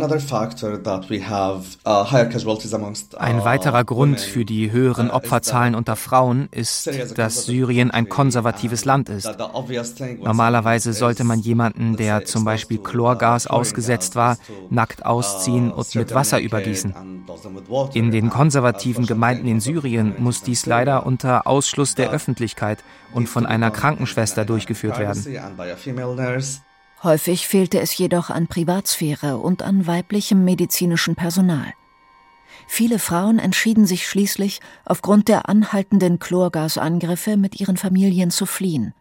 Ein 3.19 3.45
weiterer 3.45 3.85
Grund 3.85 4.21
für 4.21 4.45
die 4.45 4.71
höheren 4.71 5.11
uh, 5.11 5.13
Opferzahlen 5.15 5.75
unter 5.75 5.97
Frauen 5.97 6.49
ist, 6.53 6.89
dass 7.17 7.47
Syrien 7.47 7.91
ein 7.91 8.09
konservatives 8.09 8.85
Land 8.85 9.09
ist. 9.09 9.29
Normalerweise 10.23 10.93
sollte 10.93 11.25
man 11.25 11.41
jemanden, 11.41 11.97
der 11.97 12.25
zum 12.25 12.45
Beispiel 12.45 12.79
Chlorgas 12.79 13.49
ausgesetzt 13.49 14.15
war, 14.15 14.39
nackt 14.71 15.05
ausziehen 15.05 15.73
uh, 15.73 15.75
und 15.75 15.95
mit 15.97 16.15
Wasser 16.15 16.41
übergießen. 16.41 16.95
In 17.95 18.13
den 18.13 18.31
konservativen 18.31 19.07
Gemeinden 19.07 19.49
in 19.49 19.61
Syrien 19.61 20.15
muss 20.19 20.43
dies 20.43 20.65
leider 20.67 21.05
unter 21.07 21.49
Ausschluss 21.49 21.97
der 21.97 22.11
Öffentlichkeit 22.11 22.85
und 23.13 23.29
von 23.29 23.47
einer 23.47 23.73
Krankenschwester 23.73 24.45
durchgeführt 24.45 24.99
werden. 24.99 25.25
Häufig 27.03 27.47
fehlte 27.47 27.81
es 27.81 27.97
jedoch 27.97 28.29
an 28.31 28.49
Privatsphäre 28.49 29.39
und 29.39 29.63
an 29.63 29.87
weiblichem 29.87 30.45
medizinischen 30.45 31.15
Personal. 31.15 31.73
Viele 32.67 32.99
Frauen 32.99 33.39
entschieden 33.39 33.87
sich 33.87 34.07
schließlich, 34.07 34.61
aufgrund 34.85 35.29
der 35.29 35.49
anhaltenden 35.49 36.19
Chlorgasangriffe 36.19 37.37
mit 37.37 37.61
ihren 37.61 37.77
Familien 37.77 38.31
zu 38.31 38.47
fliehen. 38.47 38.95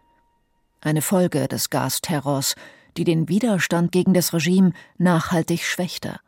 Eine 0.80 1.02
Folge 1.02 1.48
des 1.48 1.70
Gasterrors, 1.70 2.54
die 2.96 3.04
den 3.04 3.28
Widerstand 3.28 3.90
gegen 3.92 4.14
das 4.14 4.32
Regime 4.32 4.72
nachhaltig 4.96 5.64
schwächte. 5.64 6.20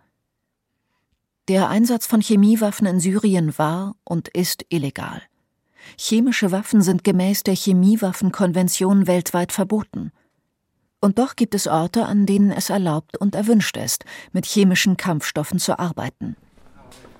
Der 1.49 1.69
Einsatz 1.69 2.07
von 2.07 2.21
Chemiewaffen 2.21 2.87
in 2.87 3.01
Syrien 3.01 3.57
war 3.59 3.95
und 4.05 4.29
ist 4.29 4.67
illegal. 4.69 5.23
Chemische 5.97 6.53
Waffen 6.53 6.83
sind 6.83 7.05
gemäß 7.05 7.43
der 7.43 7.55
Chemiewaffenkonvention 7.55 9.07
weltweit 9.07 9.53
verboten. 9.53 10.13
Und 11.01 11.19
doch 11.19 11.35
gibt 11.35 11.55
es 11.55 11.67
Orte, 11.67 12.05
an 12.05 12.27
denen 12.27 12.51
es 12.51 12.69
erlaubt 12.69 13.17
und 13.17 13.35
erwünscht 13.35 13.77
ist, 13.79 14.05
mit 14.33 14.45
chemischen 14.45 14.99
Kampfstoffen 14.99 15.59
zu 15.59 15.79
arbeiten. 15.79 16.37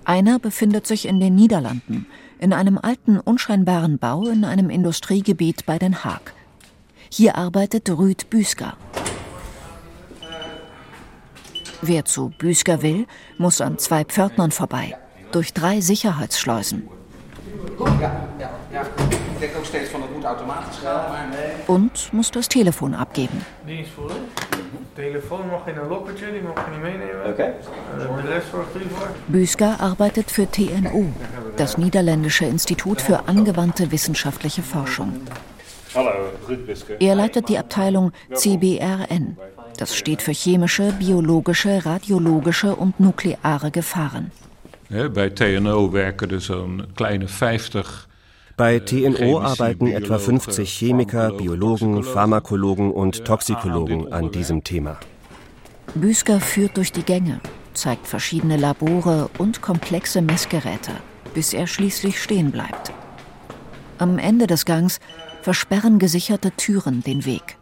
Einer 0.05 0.37
befindet 0.37 0.85
sich 0.85 1.07
in 1.07 1.19
den 1.19 1.35
Niederlanden, 1.35 2.05
in 2.39 2.53
einem 2.53 2.77
alten, 2.77 3.19
unscheinbaren 3.19 3.97
Bau 3.97 4.27
in 4.27 4.45
einem 4.45 4.69
Industriegebiet 4.69 5.65
bei 5.65 5.79
Den 5.79 6.03
Haag. 6.03 6.33
Hier 7.09 7.35
arbeitet 7.35 7.89
Rüd 7.89 8.29
Büsker. 8.29 8.77
Wer 11.81 12.05
zu 12.05 12.31
Büsker 12.37 12.83
will, 12.83 13.07
muss 13.39 13.61
an 13.61 13.79
zwei 13.79 14.03
Pförtnern 14.03 14.51
vorbei, 14.51 14.95
durch 15.31 15.53
drei 15.53 15.81
Sicherheitsschleusen. 15.81 16.87
Ja, 17.79 18.27
ja, 18.39 18.49
ja. 18.71 18.85
Ich 19.33 19.39
denke 19.39 19.91
van 19.91 20.01
het 20.01 20.10
moet 20.21 20.29
automatisch 20.29 20.77
gaan. 20.83 21.11
Maar 21.11 21.27
nee. 21.29 21.75
Und 21.75 22.09
muss 22.11 22.31
das 22.31 22.47
Telefon 22.47 22.93
abgeben. 22.93 23.45
Die. 23.65 23.85
Telefon 24.95 25.47
mag 25.47 25.67
in 25.67 25.79
ein 25.79 25.87
Lockertje, 25.87 26.31
die 26.31 26.41
mag 26.41 26.65
je 26.65 26.71
nicht 26.71 26.81
meenemen. 26.81 27.33
Okay. 27.33 27.53
De 27.97 28.29
rest 28.29 28.47
sorgt 28.51 28.71
voor. 28.71 29.09
Büsker 29.25 29.75
arbeitet 29.79 30.31
für 30.31 30.47
TNO, 30.49 31.05
das 31.55 31.77
niederländische 31.77 32.45
Institut 32.45 33.01
für 33.01 33.27
angewandte 33.27 33.91
wissenschaftliche 33.91 34.61
Forschung. 34.61 35.11
Hallo, 35.95 36.11
Er 36.99 37.15
leitet 37.15 37.49
die 37.49 37.57
Abteilung 37.57 38.11
CBRN. 38.33 39.37
Das 39.77 39.95
steht 39.95 40.21
für 40.21 40.33
chemische, 40.33 40.93
biologische, 40.93 41.85
radiologische 41.85 42.75
und 42.75 42.99
nukleare 42.99 43.71
Gefahren. 43.71 44.31
Bei 44.89 45.29
TNO 45.29 45.93
werken 45.93 46.31
er 46.31 46.41
zo'n 46.41 46.83
kleine 46.95 47.27
50 47.27 48.10
bei 48.61 48.77
TNO 48.77 49.39
arbeiten 49.39 49.87
etwa 49.87 50.19
50 50.19 50.69
Chemiker, 50.69 51.31
Biologen, 51.31 52.03
Pharmakologen 52.03 52.91
und 52.91 53.25
Toxikologen 53.25 54.13
an 54.13 54.29
diesem 54.29 54.63
Thema. 54.63 54.99
Büsker 55.95 56.39
führt 56.39 56.77
durch 56.77 56.91
die 56.91 57.01
Gänge. 57.01 57.39
zeigt 57.73 58.05
verschiedene 58.05 58.57
Labore 58.57 59.31
und 59.39 59.63
komplexe 59.63 60.21
Messgeräte, 60.21 60.91
bis 61.33 61.53
er 61.53 61.65
schließlich 61.65 62.21
stehen 62.21 62.51
bleibt. 62.51 62.91
Am 63.97 64.19
Ende 64.19 64.45
des 64.45 64.65
Gangs 64.65 64.99
versperren 65.41 65.97
gesicherte 65.97 66.51
Türen 66.51 67.01
den 67.01 67.25
Weg. 67.25 67.57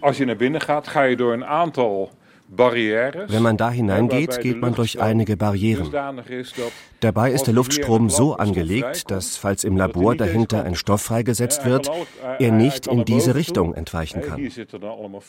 Als 0.00 0.16
je 0.16 0.24
naar 0.24 0.36
binnen 0.36 0.60
gaat, 0.60 0.88
ga 0.88 1.02
je 1.02 1.16
door 1.16 1.32
een 1.32 1.44
aantal 1.44 2.10
wenn 2.52 3.42
man 3.42 3.56
da 3.56 3.70
hineingeht, 3.70 4.40
geht 4.40 4.60
man 4.60 4.74
durch 4.74 5.00
einige 5.00 5.36
Barrieren. 5.36 5.90
Dabei 6.98 7.32
ist 7.32 7.46
der 7.46 7.54
Luftstrom 7.54 8.10
so 8.10 8.34
angelegt, 8.34 9.10
dass, 9.10 9.36
falls 9.36 9.62
im 9.62 9.76
Labor 9.76 10.16
dahinter 10.16 10.64
ein 10.64 10.74
Stoff 10.74 11.02
freigesetzt 11.02 11.64
wird, 11.64 11.90
er 12.38 12.50
nicht 12.50 12.88
in 12.88 13.04
diese 13.04 13.36
Richtung 13.36 13.74
entweichen 13.74 14.22
kann. 14.22 14.50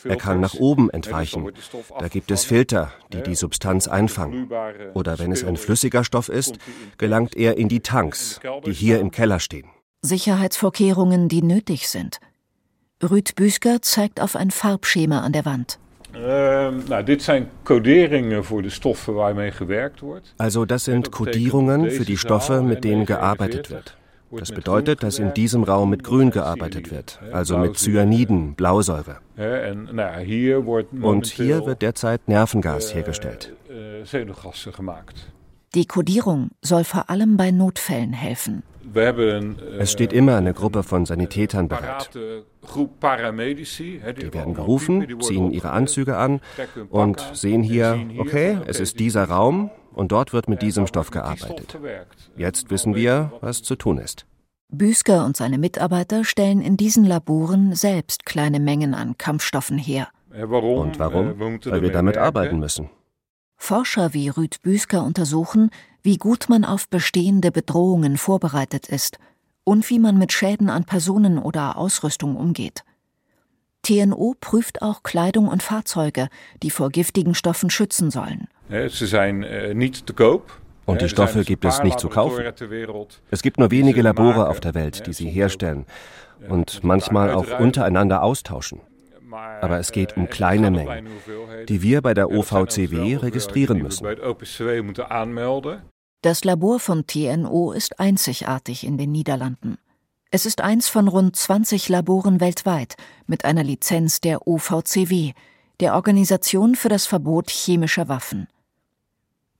Er 0.03 0.15
kann 0.17 0.39
nach 0.39 0.55
oben 0.55 0.89
entweichen. 0.89 1.51
Da 1.99 2.07
gibt 2.07 2.31
es 2.31 2.43
Filter, 2.43 2.91
die 3.13 3.21
die 3.21 3.35
Substanz 3.35 3.87
einfangen. 3.87 4.49
Oder 4.95 5.19
wenn 5.19 5.31
es 5.31 5.43
ein 5.43 5.57
flüssiger 5.57 6.03
Stoff 6.03 6.27
ist, 6.27 6.57
gelangt 6.97 7.35
er 7.35 7.57
in 7.57 7.69
die 7.69 7.81
Tanks, 7.81 8.39
die 8.65 8.73
hier 8.73 8.99
im 8.99 9.11
Keller 9.11 9.39
stehen. 9.39 9.69
Sicherheitsvorkehrungen, 10.01 11.29
die 11.29 11.43
nötig 11.43 11.87
sind. 11.87 12.19
Rüd 13.03 13.35
Büsker 13.35 13.81
zeigt 13.81 14.19
auf 14.19 14.35
ein 14.35 14.49
Farbschema 14.49 15.21
an 15.21 15.33
der 15.33 15.45
Wand. 15.45 15.79
Nou, 16.87 17.03
dit 17.03 17.23
zijn 17.23 17.49
coderingen 17.63 18.43
voor 18.43 18.61
de 18.61 18.69
stoffen 18.69 19.13
waarmee 19.13 19.51
gewerkt 19.51 19.99
wordt. 19.99 20.33
Also 20.37 20.65
das 20.65 20.83
sind 20.83 21.09
Kodierungen 21.09 21.91
für 21.91 22.05
die 22.05 22.17
Stoffe, 22.17 22.61
mit 22.61 22.83
denen 22.83 23.05
gearbeitet 23.05 23.69
wird. 23.69 23.97
Das 24.31 24.51
bedeutet, 24.51 25.03
dass 25.03 25.19
in 25.19 25.33
diesem 25.33 25.63
Raum 25.63 25.89
mit 25.89 26.03
Grün 26.03 26.31
gearbeitet 26.31 26.89
wird, 26.89 27.19
also 27.33 27.57
mit 27.57 27.77
Cyaniden, 27.77 28.53
Blausäure. 28.55 29.17
Und 31.01 31.27
hier 31.27 31.65
wird 31.65 31.81
derzeit 31.81 32.27
Nervengas 32.27 32.93
hergestellt. 32.93 33.53
Die 35.73 35.85
Kodierung 35.85 36.49
soll 36.61 36.83
vor 36.83 37.09
allem 37.09 37.37
bei 37.37 37.51
Notfällen 37.51 38.13
helfen. 38.13 38.63
Es 39.79 39.91
steht 39.91 40.13
immer 40.13 40.37
eine 40.37 40.53
Gruppe 40.53 40.83
von 40.83 41.05
Sanitätern 41.05 41.67
bereit. 41.67 42.11
Die 42.13 42.43
werden 44.33 44.53
gerufen, 44.53 45.21
ziehen 45.21 45.51
ihre 45.51 45.71
Anzüge 45.71 46.17
an 46.17 46.39
und 46.89 47.19
sehen 47.33 47.63
hier, 47.63 47.99
okay, 48.17 48.57
es 48.65 48.79
ist 48.79 48.99
dieser 48.99 49.25
Raum 49.25 49.69
und 49.93 50.11
dort 50.11 50.33
wird 50.33 50.49
mit 50.49 50.61
diesem 50.61 50.87
Stoff 50.87 51.11
gearbeitet. 51.11 51.77
Jetzt 52.37 52.71
wissen 52.71 52.95
wir, 52.95 53.33
was 53.41 53.63
zu 53.63 53.75
tun 53.75 53.97
ist. 53.97 54.25
Büsker 54.73 55.25
und 55.25 55.35
seine 55.35 55.57
Mitarbeiter 55.57 56.23
stellen 56.23 56.61
in 56.61 56.77
diesen 56.77 57.03
Laboren 57.05 57.75
selbst 57.75 58.25
kleine 58.25 58.61
Mengen 58.61 58.93
an 58.93 59.17
Kampfstoffen 59.17 59.77
her. 59.77 60.07
Und 60.31 60.97
warum? 60.97 61.37
Weil 61.65 61.81
wir 61.81 61.91
damit 61.91 62.17
arbeiten 62.17 62.59
müssen. 62.59 62.89
Forscher 63.61 64.15
wie 64.15 64.27
Rüd 64.27 64.63
Büsker 64.63 65.03
untersuchen, 65.03 65.69
wie 66.01 66.17
gut 66.17 66.49
man 66.49 66.65
auf 66.65 66.89
bestehende 66.89 67.51
Bedrohungen 67.51 68.17
vorbereitet 68.17 68.89
ist 68.89 69.19
und 69.63 69.87
wie 69.91 69.99
man 69.99 70.17
mit 70.17 70.33
Schäden 70.33 70.67
an 70.67 70.85
Personen 70.85 71.37
oder 71.37 71.77
Ausrüstung 71.77 72.35
umgeht. 72.35 72.83
TNO 73.83 74.33
prüft 74.41 74.81
auch 74.81 75.03
Kleidung 75.03 75.47
und 75.47 75.61
Fahrzeuge, 75.61 76.27
die 76.63 76.71
vor 76.71 76.89
giftigen 76.89 77.35
Stoffen 77.35 77.69
schützen 77.69 78.09
sollen. 78.09 78.47
Sie 78.67 79.05
sind 79.05 79.43
äh, 79.43 79.75
nicht 79.75 80.07
zu 80.07 80.15
Coop. 80.15 80.51
Und 80.87 81.03
die 81.03 81.09
Stoffe 81.09 81.43
gibt 81.43 81.63
es 81.63 81.83
nicht 81.83 81.99
zu 81.99 82.09
kaufen. 82.09 82.43
Es 83.29 83.43
gibt 83.43 83.59
nur 83.59 83.69
wenige 83.69 84.01
Labore 84.01 84.49
auf 84.49 84.59
der 84.59 84.73
Welt, 84.73 85.05
die 85.05 85.13
sie 85.13 85.29
herstellen 85.29 85.85
und 86.49 86.83
manchmal 86.83 87.31
auch 87.31 87.59
untereinander 87.59 88.23
austauschen. 88.23 88.81
Aber 89.33 89.79
es 89.79 89.91
geht 89.91 90.17
um 90.17 90.29
kleine 90.29 90.71
Mengen, 90.71 91.09
die 91.67 91.81
wir 91.81 92.01
bei 92.01 92.13
der 92.13 92.31
OVCW 92.31 93.17
registrieren 93.17 93.81
müssen. 93.81 94.07
Das 96.21 96.43
Labor 96.43 96.79
von 96.79 97.07
TNO 97.07 97.71
ist 97.71 97.99
einzigartig 97.99 98.85
in 98.85 98.97
den 98.97 99.11
Niederlanden. 99.11 99.77
Es 100.29 100.45
ist 100.45 100.61
eins 100.61 100.87
von 100.87 101.07
rund 101.07 101.35
20 101.35 101.89
Laboren 101.89 102.39
weltweit 102.39 102.95
mit 103.27 103.43
einer 103.43 103.63
Lizenz 103.63 104.21
der 104.21 104.47
OVCW, 104.47 105.33
der 105.81 105.95
Organisation 105.95 106.75
für 106.75 106.89
das 106.89 107.05
Verbot 107.05 107.49
chemischer 107.49 108.07
Waffen. 108.07 108.47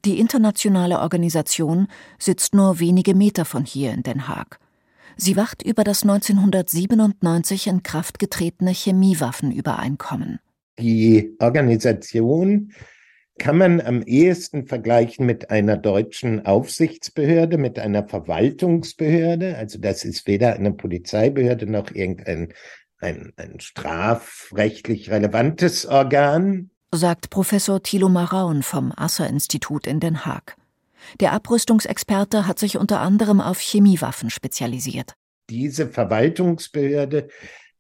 Die 0.06 0.20
internationale 0.20 1.00
Organisation 1.00 1.88
sitzt 2.18 2.56
nur 2.56 2.80
wenige 2.80 3.16
Meter 3.16 3.44
von 3.44 3.66
hier 3.66 3.92
in 3.92 4.04
Den 4.04 4.28
Haag. 4.28 4.60
Sie 5.18 5.36
wacht 5.36 5.64
über 5.64 5.84
das 5.84 6.04
1997 6.04 7.68
in 7.68 7.84
Kraft 7.84 8.20
getretene 8.20 8.72
Chemiewaffenübereinkommen. 8.72 10.40
Die 10.80 11.36
Organisation 11.40 12.72
kann 13.38 13.58
man 13.58 13.82
am 13.82 14.04
ehesten 14.04 14.68
vergleichen 14.68 15.26
mit 15.26 15.50
einer 15.50 15.78
deutschen 15.78 16.46
Aufsichtsbehörde, 16.46 17.58
mit 17.58 17.80
einer 17.80 18.08
Verwaltungsbehörde. 18.08 19.58
Also 19.58 19.80
das 19.80 20.06
ist 20.06 20.28
weder 20.28 20.54
eine 20.54 20.74
Polizeibehörde 20.74 21.66
noch 21.66 21.92
irgendein 21.92 22.54
ein, 23.02 23.34
ein 23.36 23.60
strafrechtlich 23.60 25.10
relevantes 25.10 25.86
Organ. 25.86 26.70
Sagt 26.94 27.30
Professor 27.30 27.82
Thilo 27.82 28.10
Maraun 28.10 28.64
vom 28.64 28.94
Asser-Institut 28.96 29.88
in 29.88 30.00
Den 30.00 30.26
Haag. 30.26 30.56
Der 31.20 31.34
Abrüstungsexperte 31.34 32.48
hat 32.48 32.60
sich 32.60 32.78
unter 32.78 33.00
anderem 33.00 33.42
auf 33.42 33.60
Chemiewaffen 33.60 34.30
spezialisiert. 34.30 35.14
Diese 35.50 35.88
Verwaltungsbehörde 35.88 37.28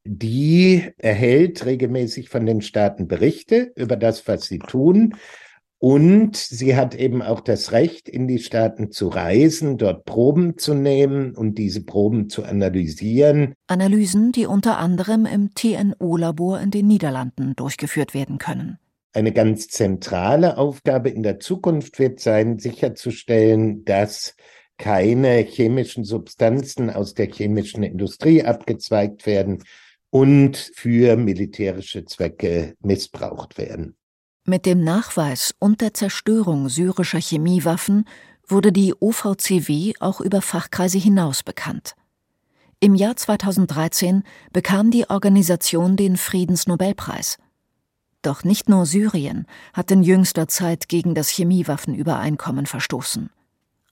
die 0.04 0.84
erhält 0.98 1.66
regelmäßig 1.66 2.30
von 2.30 2.46
den 2.46 2.62
Staaten 2.62 3.08
Berichte 3.08 3.72
über 3.76 3.96
das, 3.96 4.28
was 4.28 4.46
sie 4.46 4.60
tun. 4.60 5.16
Und 5.78 6.38
sie 6.38 6.76
hat 6.76 6.94
eben 6.94 7.24
auch 7.24 7.40
das 7.40 7.72
Recht, 7.72 8.08
in 8.08 8.28
die 8.28 8.38
Staaten 8.38 8.92
zu 8.92 9.08
reisen, 9.08 9.78
dort 9.78 10.06
Proben 10.06 10.58
zu 10.58 10.76
nehmen 10.76 11.36
und 11.36 11.58
diese 11.58 11.84
Proben 11.84 12.30
zu 12.30 12.44
analysieren. 12.44 13.56
Analysen, 13.66 14.32
die 14.32 14.46
unter 14.46 14.78
anderem 14.78 15.26
im 15.26 15.56
TNO-Labor 15.56 16.60
in 16.60 16.70
den 16.70 16.88
Niederlanden 16.88 17.56
durchgeführt 17.56 18.14
werden 18.14 18.38
können. 18.38 18.78
Eine 19.14 19.34
ganz 19.34 19.68
zentrale 19.68 20.58
Aufgabe 20.58 21.10
in 21.10 21.24
der 21.24 21.40
Zukunft 21.40 22.00
wird 22.00 22.20
sein, 22.20 22.60
sicherzustellen, 22.60 23.84
dass 23.84 24.36
keine 24.78 25.40
chemischen 25.40 26.06
Substanzen 26.06 26.90
aus 26.90 27.14
der 27.14 27.28
chemischen 27.28 27.84
Industrie 27.84 28.44
abgezweigt 28.44 29.26
werden 29.26 29.64
und 30.10 30.58
für 30.58 31.18
militärische 31.18 32.06
Zwecke 32.06 32.76
missbraucht 32.82 33.58
werden. 33.58 33.96
Mit 34.46 34.66
dem 34.66 34.84
Nachweis 34.84 35.54
und 35.60 35.82
der 35.82 35.94
Zerstörung 35.94 36.68
syrischer 36.68 37.20
Chemiewaffen 37.20 38.06
wurde 38.48 38.72
die 38.72 38.94
OVCW 39.00 39.94
auch 40.00 40.20
über 40.20 40.42
Fachkreise 40.42 40.98
hinaus 40.98 41.44
bekannt. 41.44 41.96
Im 42.80 42.96
Jahr 42.96 43.16
2013 43.16 44.24
bekam 44.52 44.90
die 44.90 45.08
Organisation 45.10 45.96
den 45.96 46.18
Friedensnobelpreis. 46.18 47.38
Doch 48.22 48.44
nicht 48.44 48.70
nur 48.70 48.86
Syrien 48.86 49.48
hat 49.74 49.90
in 49.90 50.04
jüngster 50.04 50.48
Zeit 50.48 50.90
gegen 50.90 51.16
das 51.16 51.30
Chemiewaffenübereinkommen 51.30 52.68
verstoßen. 52.68 53.32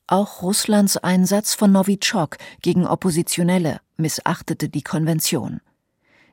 Auch 0.07 0.41
Russlands 0.41 0.97
Einsatz 0.97 1.53
von 1.53 1.71
Novichok 1.71 2.37
gegen 2.61 2.85
Oppositionelle 2.85 3.79
missachtete 3.97 4.69
die 4.69 4.81
Konvention. 4.81 5.61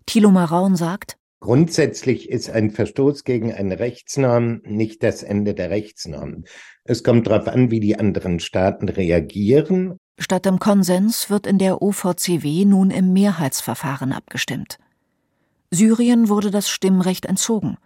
Thilo 0.06 0.30
Maraun 0.30 0.76
sagt, 0.76 1.16
Grundsätzlich 1.40 2.30
ist 2.30 2.50
ein 2.50 2.70
Verstoß 2.70 3.24
gegen 3.24 3.52
eine 3.52 3.78
Rechtsnorm 3.78 4.62
nicht 4.64 5.02
das 5.02 5.22
Ende 5.22 5.54
der 5.54 5.70
Rechtsnorm. 5.70 6.44
Es 6.84 7.04
kommt 7.04 7.26
darauf 7.26 7.46
an, 7.48 7.70
wie 7.70 7.80
die 7.80 7.98
anderen 7.98 8.40
Staaten 8.40 8.88
reagieren. 8.88 9.98
Statt 10.18 10.46
im 10.46 10.58
Konsens 10.58 11.28
wird 11.28 11.46
in 11.46 11.58
der 11.58 11.82
OVCW 11.82 12.64
nun 12.64 12.90
im 12.90 13.12
Mehrheitsverfahren 13.12 14.12
abgestimmt. 14.12 14.78
Syrien 15.70 16.28
wurde 16.28 16.50
das 16.50 16.70
Stimmrecht 16.70 17.26
entzogen. 17.26 17.76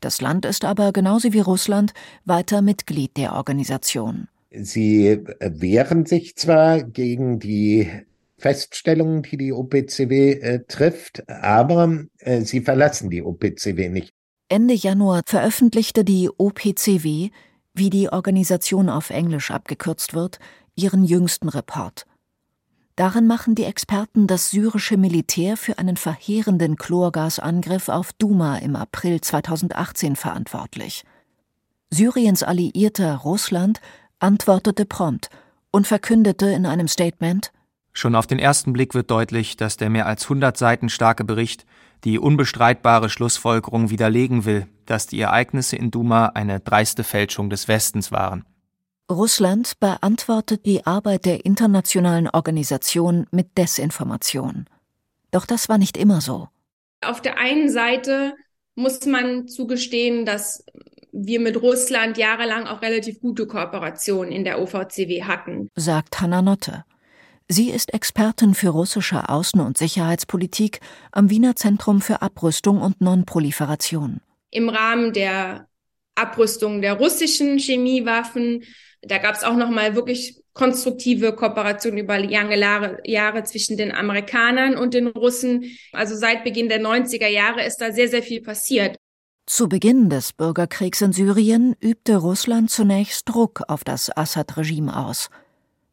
Das 0.00 0.20
Land 0.20 0.44
ist 0.44 0.64
aber 0.64 0.92
genauso 0.92 1.32
wie 1.32 1.40
Russland 1.40 1.92
weiter 2.24 2.62
Mitglied 2.62 3.16
der 3.16 3.34
Organisation. 3.34 4.28
Sie 4.50 5.18
wehren 5.40 6.06
sich 6.06 6.36
zwar 6.36 6.82
gegen 6.82 7.38
die 7.38 7.90
Feststellungen, 8.38 9.22
die 9.22 9.36
die 9.36 9.52
OPCW 9.52 10.32
äh, 10.32 10.64
trifft, 10.66 11.28
aber 11.28 12.04
äh, 12.18 12.42
sie 12.42 12.60
verlassen 12.60 13.10
die 13.10 13.22
OPCW 13.22 13.88
nicht. 13.88 14.10
Ende 14.48 14.74
Januar 14.74 15.22
veröffentlichte 15.26 16.04
die 16.04 16.30
OPCW, 16.36 17.30
wie 17.74 17.90
die 17.90 18.10
Organisation 18.10 18.88
auf 18.88 19.10
Englisch 19.10 19.50
abgekürzt 19.50 20.14
wird, 20.14 20.38
ihren 20.76 21.04
jüngsten 21.04 21.48
Report. 21.48 22.06
Darin 22.96 23.26
machen 23.26 23.54
die 23.54 23.64
Experten 23.64 24.26
das 24.26 24.50
syrische 24.50 24.96
Militär 24.96 25.58
für 25.58 25.76
einen 25.78 25.98
verheerenden 25.98 26.76
Chlorgasangriff 26.76 27.90
auf 27.90 28.14
Duma 28.14 28.56
im 28.56 28.74
April 28.74 29.20
2018 29.20 30.16
verantwortlich. 30.16 31.04
Syriens 31.90 32.42
Alliierter 32.42 33.16
Russland 33.16 33.82
antwortete 34.18 34.86
prompt 34.86 35.28
und 35.70 35.86
verkündete 35.86 36.46
in 36.46 36.64
einem 36.64 36.88
Statement 36.88 37.52
Schon 37.92 38.14
auf 38.14 38.26
den 38.26 38.38
ersten 38.38 38.72
Blick 38.72 38.94
wird 38.94 39.10
deutlich, 39.10 39.56
dass 39.56 39.76
der 39.76 39.90
mehr 39.90 40.06
als 40.06 40.24
100 40.24 40.56
Seiten 40.56 40.88
starke 40.88 41.24
Bericht 41.24 41.66
die 42.04 42.18
unbestreitbare 42.18 43.08
Schlussfolgerung 43.10 43.90
widerlegen 43.90 44.46
will, 44.46 44.66
dass 44.86 45.06
die 45.06 45.20
Ereignisse 45.20 45.76
in 45.76 45.90
Duma 45.90 46.26
eine 46.28 46.60
dreiste 46.60 47.04
Fälschung 47.04 47.50
des 47.50 47.68
Westens 47.68 48.10
waren. 48.10 48.44
Russland 49.10 49.78
beantwortet 49.78 50.66
die 50.66 50.84
Arbeit 50.84 51.26
der 51.26 51.44
internationalen 51.44 52.28
Organisation 52.28 53.26
mit 53.30 53.56
Desinformation. 53.56 54.66
Doch 55.30 55.46
das 55.46 55.68
war 55.68 55.78
nicht 55.78 55.96
immer 55.96 56.20
so. 56.20 56.48
Auf 57.02 57.22
der 57.22 57.38
einen 57.38 57.70
Seite 57.70 58.34
muss 58.74 59.06
man 59.06 59.46
zugestehen, 59.46 60.26
dass 60.26 60.64
wir 61.12 61.40
mit 61.40 61.60
Russland 61.62 62.18
jahrelang 62.18 62.66
auch 62.66 62.82
relativ 62.82 63.20
gute 63.20 63.46
Kooperationen 63.46 64.32
in 64.32 64.44
der 64.44 64.60
OVCW 64.60 65.22
hatten, 65.24 65.70
sagt 65.74 66.20
Hanna 66.20 66.42
Notte. 66.42 66.84
Sie 67.48 67.70
ist 67.70 67.94
Expertin 67.94 68.54
für 68.54 68.70
russische 68.70 69.28
Außen- 69.28 69.64
und 69.64 69.78
Sicherheitspolitik 69.78 70.80
am 71.12 71.30
Wiener 71.30 71.54
Zentrum 71.54 72.00
für 72.00 72.22
Abrüstung 72.22 72.82
und 72.82 73.00
Nonproliferation. 73.00 74.20
Im 74.50 74.68
Rahmen 74.68 75.12
der 75.12 75.68
Abrüstung 76.16 76.82
der 76.82 76.94
russischen 76.94 77.58
Chemiewaffen, 77.58 78.64
da 79.02 79.18
gab 79.18 79.34
es 79.34 79.44
auch 79.44 79.56
noch 79.56 79.70
mal 79.70 79.94
wirklich 79.94 80.42
konstruktive 80.52 81.34
Kooperation 81.34 81.98
über 81.98 82.18
lange 82.18 82.98
Jahre 83.04 83.44
zwischen 83.44 83.76
den 83.76 83.92
Amerikanern 83.92 84.76
und 84.76 84.94
den 84.94 85.06
Russen. 85.08 85.64
Also 85.92 86.16
seit 86.16 86.44
Beginn 86.44 86.68
der 86.68 86.80
90er 86.80 87.28
Jahre 87.28 87.64
ist 87.64 87.78
da 87.78 87.92
sehr, 87.92 88.08
sehr 88.08 88.22
viel 88.22 88.42
passiert. 88.42 88.96
Zu 89.46 89.68
Beginn 89.68 90.10
des 90.10 90.32
Bürgerkriegs 90.32 91.02
in 91.02 91.12
Syrien 91.12 91.76
übte 91.80 92.16
Russland 92.16 92.70
zunächst 92.70 93.28
Druck 93.28 93.62
auf 93.68 93.84
das 93.84 94.14
Assad-Regime 94.16 94.96
aus. 94.96 95.30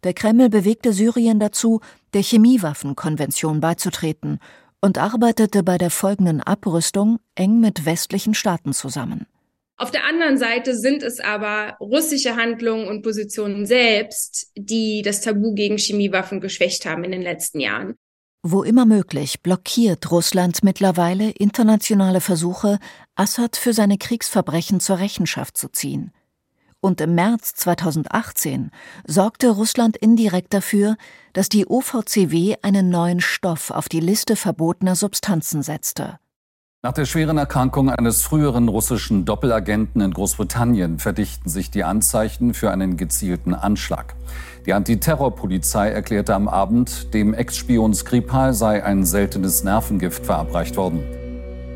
Der 0.03 0.13
Kreml 0.13 0.49
bewegte 0.49 0.91
Syrien 0.91 1.39
dazu, 1.39 1.79
der 2.13 2.23
Chemiewaffenkonvention 2.23 3.61
beizutreten 3.61 4.39
und 4.81 4.97
arbeitete 4.97 5.61
bei 5.61 5.77
der 5.77 5.91
folgenden 5.91 6.41
Abrüstung 6.41 7.19
eng 7.35 7.59
mit 7.59 7.85
westlichen 7.85 8.33
Staaten 8.33 8.73
zusammen. 8.73 9.27
Auf 9.77 9.91
der 9.91 10.05
anderen 10.05 10.37
Seite 10.37 10.75
sind 10.77 11.01
es 11.01 11.19
aber 11.19 11.75
russische 11.79 12.35
Handlungen 12.35 12.87
und 12.87 13.01
Positionen 13.01 13.65
selbst, 13.65 14.51
die 14.55 15.01
das 15.01 15.21
Tabu 15.21 15.53
gegen 15.53 15.77
Chemiewaffen 15.77 16.41
geschwächt 16.41 16.85
haben 16.85 17.03
in 17.03 17.11
den 17.11 17.23
letzten 17.23 17.59
Jahren. 17.59 17.95
Wo 18.43 18.61
immer 18.61 18.85
möglich 18.85 19.41
blockiert 19.41 20.11
Russland 20.11 20.63
mittlerweile 20.63 21.31
internationale 21.31 22.21
Versuche, 22.21 22.77
Assad 23.15 23.55
für 23.55 23.73
seine 23.73 23.97
Kriegsverbrechen 23.97 24.79
zur 24.79 24.99
Rechenschaft 24.99 25.57
zu 25.57 25.69
ziehen. 25.69 26.11
Und 26.81 26.99
im 26.99 27.15
März 27.15 27.53
2018 27.55 28.69
sorgte 29.07 29.49
Russland 29.49 29.95
indirekt 29.95 30.53
dafür, 30.53 30.97
dass 31.31 31.47
die 31.47 31.65
OVCW 31.65 32.57
einen 32.61 32.89
neuen 32.89 33.21
Stoff 33.21 33.71
auf 33.71 33.87
die 33.87 34.01
Liste 34.01 34.35
verbotener 34.35 34.97
Substanzen 34.97 35.63
setzte. 35.63 36.19
Nach 36.85 36.91
der 36.91 37.05
schweren 37.05 37.37
Erkrankung 37.37 37.89
eines 37.89 38.23
früheren 38.23 38.67
russischen 38.67 39.23
Doppelagenten 39.23 40.01
in 40.01 40.11
Großbritannien 40.11 40.99
verdichten 40.99 41.49
sich 41.49 41.71
die 41.71 41.85
Anzeichen 41.85 42.53
für 42.53 42.71
einen 42.71 42.97
gezielten 42.97 43.53
Anschlag. 43.53 44.15
Die 44.65 44.73
Antiterrorpolizei 44.73 45.87
erklärte 45.91 46.35
am 46.35 46.49
Abend, 46.49 47.13
dem 47.13 47.33
Ex-Spion 47.33 47.93
Skripal 47.93 48.53
sei 48.53 48.83
ein 48.83 49.05
seltenes 49.05 49.63
Nervengift 49.63 50.25
verabreicht 50.25 50.75
worden. 50.75 51.03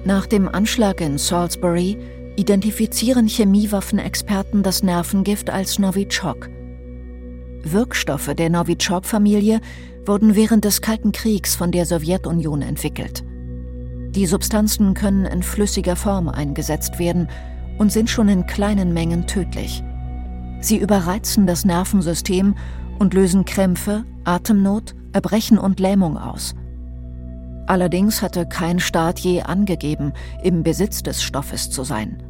Nach 0.04 0.26
dem 0.26 0.50
Anschlag 0.50 1.00
in 1.00 1.17
Salisbury 1.17 1.98
identifizieren 2.36 3.30
Chemiewaffenexperten 3.30 4.62
das 4.62 4.84
Nervengift 4.84 5.50
als 5.50 5.80
Novichok. 5.80 6.50
Wirkstoffe 7.63 8.34
der 8.36 8.50
Novichok-Familie 8.50 9.62
wurden 10.06 10.36
während 10.36 10.65
des 10.65 10.82
Kalten 10.82 11.13
Kriegs 11.13 11.56
von 11.56 11.72
der 11.72 11.86
Sowjetunion 11.86 12.62
entwickelt. 12.62 13.24
Die 14.17 14.25
Substanzen 14.25 14.95
können 14.95 15.25
in 15.25 15.43
flüssiger 15.43 15.95
Form 15.95 16.27
eingesetzt 16.27 16.97
werden 16.97 17.27
und 17.77 17.91
sind 17.91 18.10
schon 18.10 18.30
in 18.30 18.47
kleinen 18.47 18.91
Mengen 18.91 19.27
tödlich. 19.27 19.84
Sie 20.60 20.77
überreizen 20.77 21.45
das 21.45 21.65
Nervensystem 21.65 22.56
und 22.97 23.13
lösen 23.13 23.45
Krämpfe, 23.45 24.06
Atemnot, 24.23 24.95
Erbrechen 25.13 25.60
und 25.60 25.80
Lähmung 25.80 26.17
aus. 26.17 26.56
Allerdings 27.67 28.23
hatte 28.23 28.47
kein 28.47 28.80
Staat 28.80 29.19
je 29.19 29.43
angegeben, 29.43 30.13
im 30.41 30.63
Besitz 30.63 31.03
des 31.03 31.21
Stoffes 31.21 31.69
zu 31.69 31.84
sein. 31.84 32.23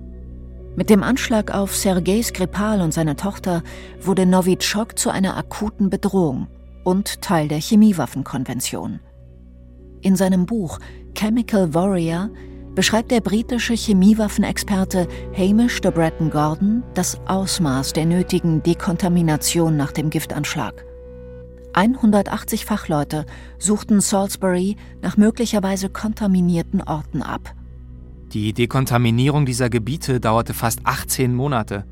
Mit 0.76 0.90
dem 0.90 1.04
Anschlag 1.04 1.54
auf 1.54 1.74
Sergei 1.74 2.22
Skripal 2.22 2.82
und 2.82 2.94
seine 2.94 3.16
Tochter 3.16 3.64
wurde 4.02 4.26
Novichok 4.26 5.00
zu 5.00 5.10
einer 5.10 5.38
akuten 5.38 5.90
Bedrohung 5.90 6.48
und 6.84 7.22
Teil 7.22 7.48
der 7.48 7.62
Chemiewaffenkonvention. 7.62 9.00
In 10.02 10.16
seinem 10.16 10.46
Buch 10.46 10.80
Chemical 11.18 11.74
Warrior 11.74 12.30
beschreibt 12.76 13.10
der 13.10 13.22
britische 13.22 13.74
Chemiewaffenexperte 13.74 15.08
Hamish 15.36 15.82
de 15.82 15.90
Bretton 15.90 16.30
Gordon 16.30 16.84
das 16.94 17.20
Ausmaß 17.26 17.94
der 17.94 18.06
nötigen 18.06 18.62
Dekontamination 18.62 19.76
nach 19.76 19.92
dem 19.92 20.12
Giftanschlag. 20.12 20.86
180 21.74 22.66
Fachleute 22.66 23.26
suchten 23.58 24.00
Salisbury 24.00 24.76
nach 25.02 25.18
möglicherweise 25.18 25.90
kontaminierten 25.90 26.84
Orten 26.84 27.24
ab. 27.24 27.56
Die 28.34 28.54
Dekontaminierung 28.54 29.48
dieser 29.48 29.72
Gebiete 29.72 30.20
dauerte 30.20 30.54
fast 30.54 30.82
18 30.84 31.34
Monate. 31.34 31.86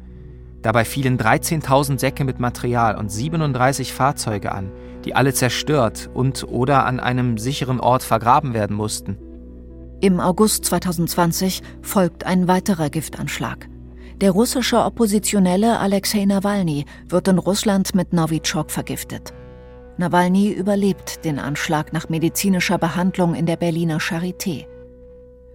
Dabei 0.66 0.84
fielen 0.84 1.20
13.000 1.20 2.00
Säcke 2.00 2.24
mit 2.24 2.40
Material 2.40 2.98
und 2.98 3.12
37 3.12 3.94
Fahrzeuge 3.94 4.52
an, 4.52 4.72
die 5.06 5.14
alle 5.14 5.32
zerstört 5.32 6.10
und 6.12 6.44
oder 6.48 6.88
an 6.88 7.00
einem 7.00 7.38
sicheren 7.38 7.80
Ort 7.80 8.02
vergraben 8.02 8.56
werden 8.56 8.76
mussten. 8.76 9.16
Im 10.02 10.20
August 10.20 10.66
2020 10.66 11.62
folgt 11.84 12.26
ein 12.26 12.48
weiterer 12.48 12.90
Giftanschlag. 12.90 13.70
Der 14.22 14.32
russische 14.32 14.84
Oppositionelle 14.84 15.78
Alexei 15.78 16.26
Nawalny 16.26 16.86
wird 17.08 17.28
in 17.28 17.38
Russland 17.38 17.94
mit 17.94 18.12
Novichok 18.12 18.72
vergiftet. 18.72 19.36
Nawalny 19.98 20.50
überlebt 20.52 21.26
den 21.26 21.38
Anschlag 21.38 21.94
nach 21.94 22.10
medizinischer 22.10 22.80
Behandlung 22.80 23.36
in 23.36 23.46
der 23.46 23.58
Berliner 23.58 24.00
Charité. 24.00 24.66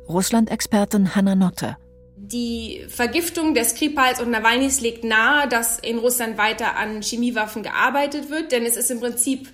Russland-Expertin 0.08 1.16
Hanna 1.16 1.34
Notte. 1.34 1.78
Die 2.22 2.84
Vergiftung 2.88 3.54
des 3.54 3.70
Skripals 3.70 4.20
und 4.20 4.30
Nawalnys 4.30 4.82
legt 4.82 5.04
nahe, 5.04 5.48
dass 5.48 5.78
in 5.78 5.96
Russland 5.96 6.36
weiter 6.36 6.76
an 6.76 7.00
Chemiewaffen 7.00 7.62
gearbeitet 7.62 8.28
wird, 8.28 8.52
denn 8.52 8.66
es 8.66 8.76
ist 8.76 8.90
im 8.90 9.00
Prinzip 9.00 9.48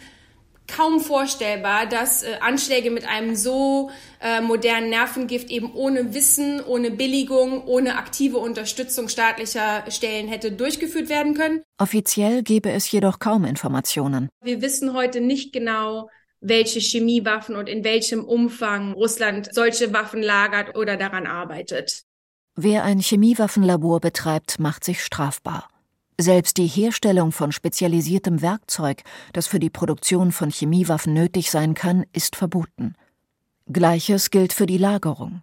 kaum 0.67 0.99
vorstellbar, 0.99 1.87
dass 1.87 2.25
äh, 2.25 2.39
Anschläge 2.41 2.91
mit 2.91 3.07
einem 3.07 3.37
so 3.37 3.91
äh, 4.21 4.41
modernen 4.41 4.91
Nervengift 4.91 5.49
eben 5.49 5.73
ohne 5.75 6.13
Wissen, 6.13 6.61
ohne 6.61 6.91
Billigung, 6.91 7.65
ohne 7.69 7.99
aktive 7.99 8.39
Unterstützung 8.39 9.09
staatlicher 9.09 9.85
Stellen 9.89 10.27
hätte 10.27 10.51
durchgeführt 10.51 11.09
werden 11.09 11.35
können. 11.35 11.63
Offiziell 11.79 12.43
gebe 12.43 12.73
es 12.73 12.91
jedoch 12.91 13.21
kaum 13.21 13.45
Informationen. 13.45 14.29
Wir 14.43 14.61
wissen 14.61 14.93
heute 14.93 15.21
nicht 15.21 15.53
genau, 15.53 16.11
welche 16.41 16.81
Chemiewaffen 16.81 17.55
und 17.55 17.69
in 17.69 17.85
welchem 17.85 18.25
Umfang 18.25 18.93
Russland 18.93 19.51
solche 19.53 19.93
Waffen 19.93 20.21
lagert 20.21 20.77
oder 20.77 20.97
daran 20.97 21.29
arbeitet. 21.29 22.03
Wer 22.59 22.85
ein 22.85 23.01
Chemiewaffenlabor 23.01 24.01
betreibt, 24.01 24.59
macht 24.59 24.83
sich 24.83 25.05
strafbar. 25.05 25.69
Selbst 26.19 26.57
die 26.57 26.67
Herstellung 26.67 27.31
von 27.31 27.53
spezialisiertem 27.53 28.41
Werkzeug, 28.41 29.03
das 29.35 29.47
für 29.47 29.59
die 29.59 29.69
Produktion 29.69 30.33
von 30.33 30.51
Chemiewaffen 30.51 31.13
nötig 31.13 31.51
sein 31.51 31.75
kann, 31.75 32.07
ist 32.15 32.35
verboten. 32.35 32.95
Gleiches 33.71 34.31
gilt 34.31 34.55
für 34.55 34.65
die 34.65 34.79
Lagerung. 34.79 35.43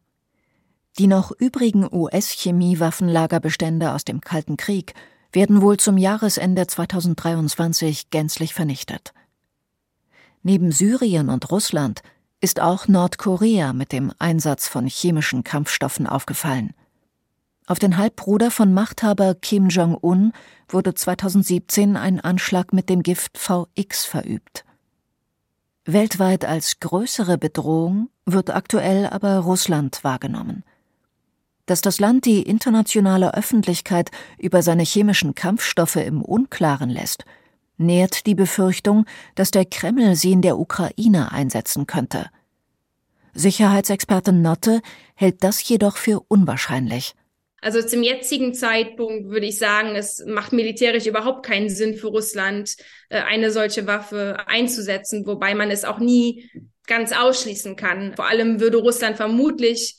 Die 0.97 1.06
noch 1.06 1.32
übrigen 1.32 1.88
US-Chemiewaffenlagerbestände 1.91 3.91
aus 3.91 4.06
dem 4.06 4.19
Kalten 4.19 4.58
Krieg 4.58 4.95
werden 5.32 5.62
wohl 5.62 5.78
zum 5.78 5.99
Jahresende 5.99 6.65
2023 6.65 8.10
gänzlich 8.10 8.56
vernichtet. 8.56 9.13
Neben 10.41 10.71
Syrien 10.71 11.30
und 11.30 11.52
Russland 11.52 12.02
ist 12.41 12.60
auch 12.60 12.88
Nordkorea 12.88 13.71
mit 13.71 13.91
dem 13.91 14.12
Einsatz 14.17 14.67
von 14.67 14.88
chemischen 14.88 15.43
Kampfstoffen 15.43 16.08
aufgefallen. 16.08 16.73
Auf 17.65 17.80
den 17.80 17.97
Halbbruder 17.97 18.52
von 18.52 18.73
Machthaber 18.73 19.36
Kim 19.36 19.69
Jong-un 19.69 20.34
wurde 20.67 20.93
2017 20.93 21.95
ein 21.95 22.19
Anschlag 22.19 22.73
mit 22.73 22.89
dem 22.89 23.04
Gift 23.04 23.38
VX 23.38 24.06
verübt. 24.06 24.65
Weltweit 25.86 26.43
als 26.43 26.80
größere 26.82 27.38
Bedrohung 27.38 28.10
wird 28.26 28.49
aktuell 28.49 29.08
aber 29.08 29.39
Russland 29.39 30.04
wahrgenommen. 30.04 30.63
Dass 31.65 31.82
das 31.82 32.02
Land 32.02 32.26
die 32.26 32.41
internationale 32.41 33.34
Öffentlichkeit 33.34 34.12
über 34.38 34.62
seine 34.62 34.84
chemischen 34.84 35.34
Kampfstoffe 35.34 35.95
im 35.95 36.21
Unklaren 36.21 36.89
lässt, 36.89 37.23
nährt 37.78 38.26
die 38.26 38.36
Befürchtung, 38.36 39.06
dass 39.36 39.52
der 39.52 39.65
Kreml 39.65 40.15
sie 40.15 40.34
in 40.34 40.41
der 40.41 40.60
Ukraine 40.60 41.32
einsetzen 41.32 41.88
könnte. 41.88 42.30
Sicherheitsexperte 43.34 44.34
Notte 44.34 44.82
hält 45.15 45.43
das 45.43 45.67
jedoch 45.67 45.95
für 45.95 46.19
unwahrscheinlich. 46.28 47.15
Also 47.63 47.82
zum 47.82 48.04
jetzigen 48.04 48.54
Zeitpunkt 48.54 49.30
würde 49.30 49.45
ich 49.45 49.58
sagen, 49.58 49.95
es 49.95 50.21
macht 50.26 50.52
militärisch 50.52 51.06
überhaupt 51.06 51.45
keinen 51.45 51.69
Sinn 51.69 51.95
für 51.95 52.08
Russland, 52.08 52.76
äh, 53.08 53.21
eine 53.21 53.52
solche 53.52 53.88
Waffe 53.88 54.38
einzusetzen, 54.47 55.26
wobei 55.26 55.56
man 55.56 55.71
es 55.71 55.86
auch 55.86 55.99
nie 55.99 56.52
ganz 56.88 57.13
ausschließen 57.13 57.78
kann. 57.78 58.15
Vor 58.17 58.28
allem 58.28 58.60
würde 58.60 58.78
Russland 58.78 59.15
vermutlich 59.15 59.95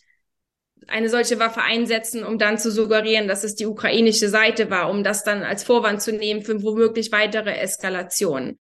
eine 0.88 1.09
solche 1.09 1.38
Waffe 1.38 1.62
einsetzen, 1.62 2.22
um 2.22 2.38
dann 2.38 2.59
zu 2.59 2.70
suggerieren, 2.70 3.29
dass 3.29 3.44
es 3.44 3.55
die 3.55 3.64
ukrainische 3.64 4.29
Seite 4.29 4.68
war, 4.68 4.90
um 4.90 5.03
das 5.03 5.24
dann 5.24 5.42
als 5.42 5.64
Vorwand 5.64 6.03
zu 6.03 6.12
nehmen 6.12 6.42
für 6.42 6.62
womöglich 6.62 7.12
weitere 7.12 7.55
Eskalationen. 7.55 8.59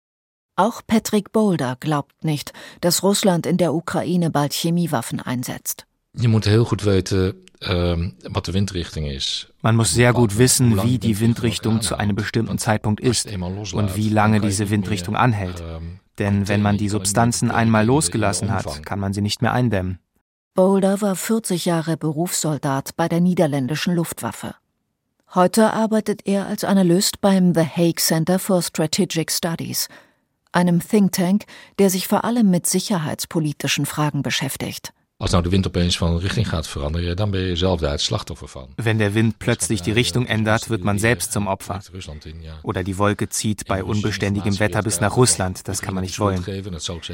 Auch 0.56 0.82
Patrick 0.88 1.32
Boulder 1.32 1.78
glaubt 1.80 2.24
nicht, 2.24 2.52
dass 2.82 3.04
Russland 3.04 3.46
in 3.46 3.58
der 3.58 3.76
Ukraine 3.76 4.32
bald 4.32 4.54
Chemiewaffen 4.54 5.22
einsetzt. 5.22 5.86
Je 6.20 6.28
moet 6.28 6.46
heel 6.46 6.66
goed 6.66 6.84
weten 6.84 7.48
ähm, 7.62 8.14
was 8.24 8.44
die 8.44 8.54
Windrichtung 8.54 9.06
ist. 9.06 9.52
Man 9.62 9.76
muss 9.76 9.92
sehr 9.94 10.14
gut 10.14 10.38
wissen, 10.38 10.84
wie 10.84 11.00
die 11.00 11.20
Windrichtung 11.20 11.82
zu 11.82 11.96
einem 11.96 12.16
bestimmten 12.16 12.58
Zeitpunkt 12.58 13.00
ist 13.00 13.28
und 13.74 13.96
wie 13.96 14.10
lange 14.10 14.40
diese 14.40 14.70
Windrichtung 14.70 15.16
anhält. 15.16 15.64
Ähm, 15.68 16.00
Denn 16.20 16.48
wenn 16.48 16.62
man 16.62 16.78
die 16.78 16.90
Substanzen 16.90 17.52
einmal 17.52 17.86
losgelassen 17.86 18.52
hat, 18.52 18.86
kann 18.86 19.00
man 19.00 19.14
sie 19.14 19.22
nicht 19.22 19.42
mehr 19.42 19.54
eindämmen. 19.54 20.00
Boulder 20.56 21.02
war 21.02 21.16
40 21.16 21.66
Jahre 21.66 21.98
Berufssoldat 21.98 22.96
bei 22.96 23.08
der 23.08 23.22
niederländischen 23.22 23.96
Luftwaffe. 23.96 24.56
Heute 25.36 25.74
arbeitet 25.74 26.22
er 26.26 26.48
als 26.48 26.64
Analyst 26.64 27.22
beim 27.22 27.54
The 27.54 27.62
Hague 27.62 27.98
Center 28.02 28.40
for 28.40 28.64
Strategic 28.64 29.32
Studies, 29.32 29.88
einem 30.52 30.80
Think 30.80 31.12
Tank, 31.12 31.46
der 31.78 31.92
sich 31.92 32.08
vor 32.08 32.24
allem 32.24 32.50
mit 32.50 32.66
sicherheitspolitischen 32.66 33.86
Fragen 33.86 34.24
beschäftigt. 34.24 34.94
Als 35.20 35.32
nou 35.32 35.44
de 35.44 35.50
wind 35.50 35.68
opeens 35.68 35.98
van 35.98 36.18
Richtung 36.18 36.48
gaat 36.48 36.68
veranderen, 36.68 37.16
dan 37.16 37.32
ben 37.32 37.42
je 37.42 37.56
zelf 37.56 37.80
daar 37.80 37.92
het 37.92 38.02
slachtoffer 38.02 38.48
van. 38.48 38.68
Wenn 38.76 38.98
der 38.98 39.14
Wind 39.14 39.38
plötzlich 39.38 39.82
die 39.82 39.92
Richtung 39.92 40.28
ändert, 40.28 40.70
wird 40.70 40.84
man 40.84 41.00
selbst 41.00 41.32
zum 41.32 41.48
Opfer. 41.48 41.82
Oder 42.62 42.84
die 42.84 42.98
Wolke 42.98 43.28
zieht 43.28 43.66
bei 43.66 43.84
unbeständigem 43.84 44.60
Wetter 44.60 44.84
bis 44.84 45.00
nach 45.00 45.16
Russland, 45.16 45.68
das 45.68 45.82
kann 45.82 45.96
man 45.96 46.04
nicht 46.04 46.20
wollen. 46.20 46.44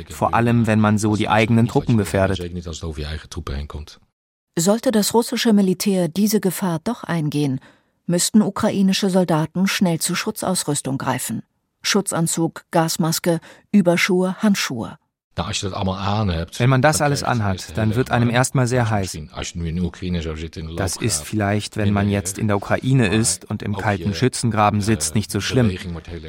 Vor 0.09 0.33
allem, 0.33 0.67
wenn 0.67 0.81
man 0.81 0.97
so 0.97 1.15
die 1.15 1.29
eigenen 1.29 1.67
Truppen 1.67 1.95
gefährdet. 1.97 2.39
Sollte 4.59 4.91
das 4.91 5.13
russische 5.13 5.53
Militär 5.53 6.07
diese 6.09 6.39
Gefahr 6.41 6.79
doch 6.83 7.03
eingehen, 7.05 7.61
müssten 8.05 8.41
ukrainische 8.41 9.09
Soldaten 9.09 9.65
schnell 9.67 9.99
zu 9.99 10.13
Schutzausrüstung 10.13 10.97
greifen. 10.97 11.43
Schutzanzug, 11.81 12.65
Gasmaske, 12.71 13.39
Überschuhe, 13.71 14.35
Handschuhe. 14.43 14.97
Wenn 15.35 16.69
man 16.69 16.81
das 16.81 17.01
alles 17.01 17.23
anhat, 17.23 17.75
dann 17.77 17.95
wird 17.95 18.11
einem 18.11 18.29
erstmal 18.29 18.67
sehr 18.67 18.89
heiß. 18.89 19.17
Das 20.77 20.97
ist 20.97 21.23
vielleicht, 21.23 21.77
wenn 21.77 21.91
man 21.91 22.09
jetzt 22.09 22.37
in 22.37 22.47
der 22.47 22.57
Ukraine 22.57 23.07
ist 23.07 23.45
und 23.45 23.63
im 23.63 23.75
kalten 23.75 24.13
Schützengraben 24.13 24.81
sitzt, 24.81 25.15
nicht 25.15 25.31
so 25.31 25.41
schlimm. 25.41 25.71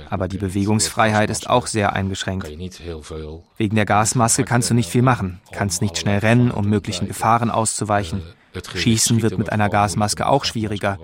Aber 0.08 0.28
die 0.28 0.38
Bewegungsfreiheit 0.38 1.28
ist 1.30 1.50
auch 1.50 1.66
sehr 1.66 1.92
eingeschränkt. 1.92 2.48
Wegen 3.56 3.76
der 3.76 3.84
Gasmaske 3.86 4.44
kannst 4.44 4.70
du 4.70 4.74
nicht 4.74 4.88
viel 4.88 5.02
machen, 5.02 5.40
kannst 5.52 5.82
nicht 5.82 5.98
schnell 5.98 6.20
rennen, 6.20 6.50
um 6.50 6.68
möglichen 6.68 7.06
Gefahren 7.06 7.50
auszuweichen. 7.50 8.22
Schießen 8.74 9.20
wird 9.22 9.36
mit 9.36 9.52
einer 9.52 9.68
Gasmaske 9.68 10.26
auch 10.26 10.44
schwieriger. 10.44 10.98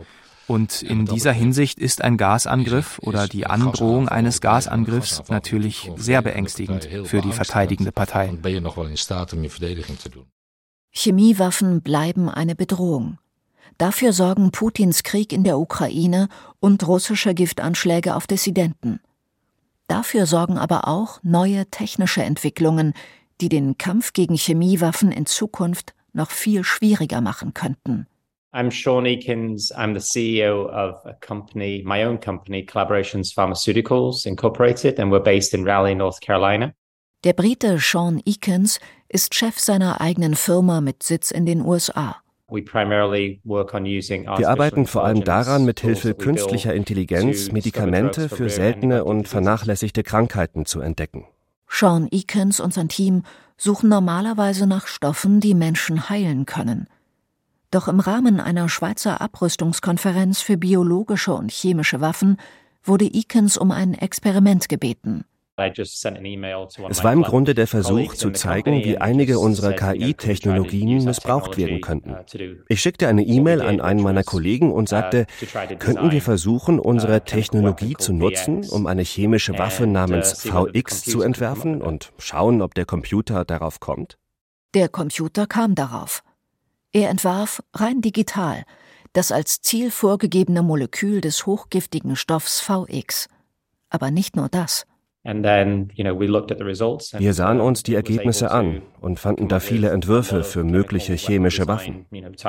Und 0.51 0.83
in 0.83 1.07
dieser 1.07 1.31
Hinsicht 1.31 1.79
ist 1.79 2.03
ein 2.03 2.17
Gasangriff 2.17 2.99
oder 2.99 3.29
die 3.29 3.47
Androhung 3.47 4.09
eines 4.09 4.41
Gasangriffs 4.41 5.23
natürlich 5.29 5.93
sehr 5.95 6.23
beängstigend 6.23 6.89
für 7.05 7.21
die 7.21 7.31
verteidigende 7.31 7.93
Partei. 7.93 8.33
Chemiewaffen 10.91 11.83
bleiben 11.83 12.29
eine 12.29 12.57
Bedrohung. 12.57 13.19
Dafür 13.79 14.13
sorgen 14.13 14.51
Putins 14.51 15.05
Krieg 15.05 15.33
in 15.33 15.45
der 15.45 15.57
Ukraine 15.57 16.29
und 16.59 16.85
russische 16.85 17.33
Giftanschläge 17.33 18.17
auf 18.17 18.27
Dissidenten. 18.27 18.99
Dafür 19.87 20.27
sorgen 20.27 20.59
aber 20.59 20.89
auch 20.89 21.21
neue 21.23 21.67
technische 21.67 22.25
Entwicklungen, 22.25 22.95
die 23.41 23.49
den 23.49 23.79
Kampf 23.79 24.15
gegen 24.15 24.35
Chemiewaffen 24.35 25.13
in 25.13 25.27
Zukunft 25.27 25.95
noch 26.13 26.33
viel 26.33 26.65
schwieriger 26.65 27.21
machen 27.21 27.55
könnten. 27.55 28.09
I'm 28.53 28.69
Sean 28.69 29.05
Eakins. 29.05 29.71
I'm 29.77 29.95
the 29.95 30.01
CEO 30.01 30.69
of 30.71 30.97
a 31.05 31.15
company, 31.21 31.85
my 31.87 32.03
own 32.03 32.19
company, 32.19 32.67
Collaborations 32.67 33.33
Pharmaceuticals 33.33 34.27
Incorporated, 34.27 34.99
and 34.99 35.13
we're 35.13 35.21
based 35.21 35.55
in 35.55 35.65
Raleigh, 35.65 35.95
North 35.95 36.21
Carolina. 36.21 36.75
Der 37.23 37.33
Brite 37.33 37.79
Sean 37.79 38.21
Eakins 38.25 38.81
ist 39.09 39.37
Chef 39.37 39.57
seiner 39.57 40.01
eigenen 40.01 40.35
Firma 40.35 40.81
mit 40.81 41.05
Sitz 41.05 41.31
in 41.31 41.47
den 41.47 41.61
USA. 41.61 42.17
Wir 42.49 42.65
arbeiten 44.49 44.87
vor 44.87 45.05
allem 45.05 45.23
daran, 45.23 45.65
mit 45.65 45.79
Hilfe 45.79 46.15
künstlicher 46.15 46.75
Intelligenz 46.75 47.53
Medikamente 47.53 48.29
für 48.29 48.51
seltene 48.51 49.05
und 49.05 49.29
vernachlässigte 49.29 50.03
Krankheiten 50.03 50.67
zu 50.67 50.81
entdecken. 50.81 51.25
Sean 51.69 52.09
Eakins 52.11 52.59
und 52.59 52.75
sein 52.75 52.89
Team 52.89 53.23
suchen 53.57 53.89
normalerweise 53.89 54.67
nach 54.67 54.89
Stoffen, 54.89 55.39
die 55.39 55.55
Menschen 55.55 56.09
heilen 56.09 56.47
können– 56.47 56.89
doch 57.71 57.89
im 57.89 58.01
Rahmen 58.01 58.41
einer 58.41 58.69
Schweizer 58.69 59.21
Abrüstungskonferenz 59.21 60.41
für 60.41 60.57
biologische 60.57 61.35
und 61.35 61.51
chemische 61.51 62.01
Waffen 62.01 62.37
wurde 62.83 63.05
Eakins 63.05 63.57
um 63.57 63.71
ein 63.71 63.95
Experiment 63.95 64.69
gebeten. 64.69 65.25
Es 66.89 67.05
war 67.05 67.13
im 67.13 67.23
Grunde 67.23 67.55
der 67.55 67.67
Versuch 67.67 68.15
zu 68.15 68.31
zeigen, 68.31 68.83
wie 68.83 68.97
einige 68.97 69.39
unserer 69.39 69.75
KI-Technologien 69.75 71.05
missbraucht 71.05 71.59
werden 71.59 71.83
könnten. 71.83 72.17
Ich 72.69 72.81
schickte 72.81 73.09
eine 73.09 73.23
E-Mail 73.23 73.61
an 73.61 73.81
einen 73.81 74.03
meiner 74.03 74.25
Kollegen 74.25 74.73
und 74.73 74.89
sagte, 74.89 75.27
könnten 75.79 76.13
wir 76.13 76.23
versuchen, 76.23 76.79
unsere 76.79 77.25
Technologie 77.25 77.95
zu 77.99 78.15
nutzen, 78.15 78.67
um 78.71 78.87
eine 78.87 79.03
chemische 79.03 79.59
Waffe 79.59 79.87
namens 79.87 80.41
VX 80.41 81.05
zu 81.05 81.21
entwerfen 81.21 81.83
und 81.83 82.13
schauen, 82.19 82.63
ob 82.63 82.75
der 82.75 82.87
Computer 82.87 83.45
darauf 83.45 83.81
kommt? 83.81 84.17
Der 84.73 84.89
Computer 84.89 85.47
kam 85.47 85.75
darauf. 85.75 86.23
Er 86.93 87.11
entwarf 87.11 87.63
rein 87.75 88.01
digital 88.01 88.65
das 89.13 89.33
als 89.33 89.61
Ziel 89.61 89.91
vorgegebene 89.91 90.63
Molekül 90.63 91.21
des 91.21 91.45
hochgiftigen 91.47 92.15
Stoffs 92.17 92.61
VX. 92.61 93.29
Aber 93.89 94.13
nicht 94.13 94.37
nur 94.37 94.49
das. 94.49 94.87
Wir 95.23 95.43
sahen 97.35 97.61
uns 97.61 97.83
die 97.83 97.95
Ergebnisse 97.95 98.51
an 98.51 98.81
und 99.01 99.21
fanden 99.21 99.49
da 99.49 99.61
viele 99.61 99.91
Entwürfe 99.91 100.45
für 100.45 100.65
mögliche 100.65 101.13
chemische 101.13 101.69
Waffen. 101.69 102.07
Und 102.11 102.43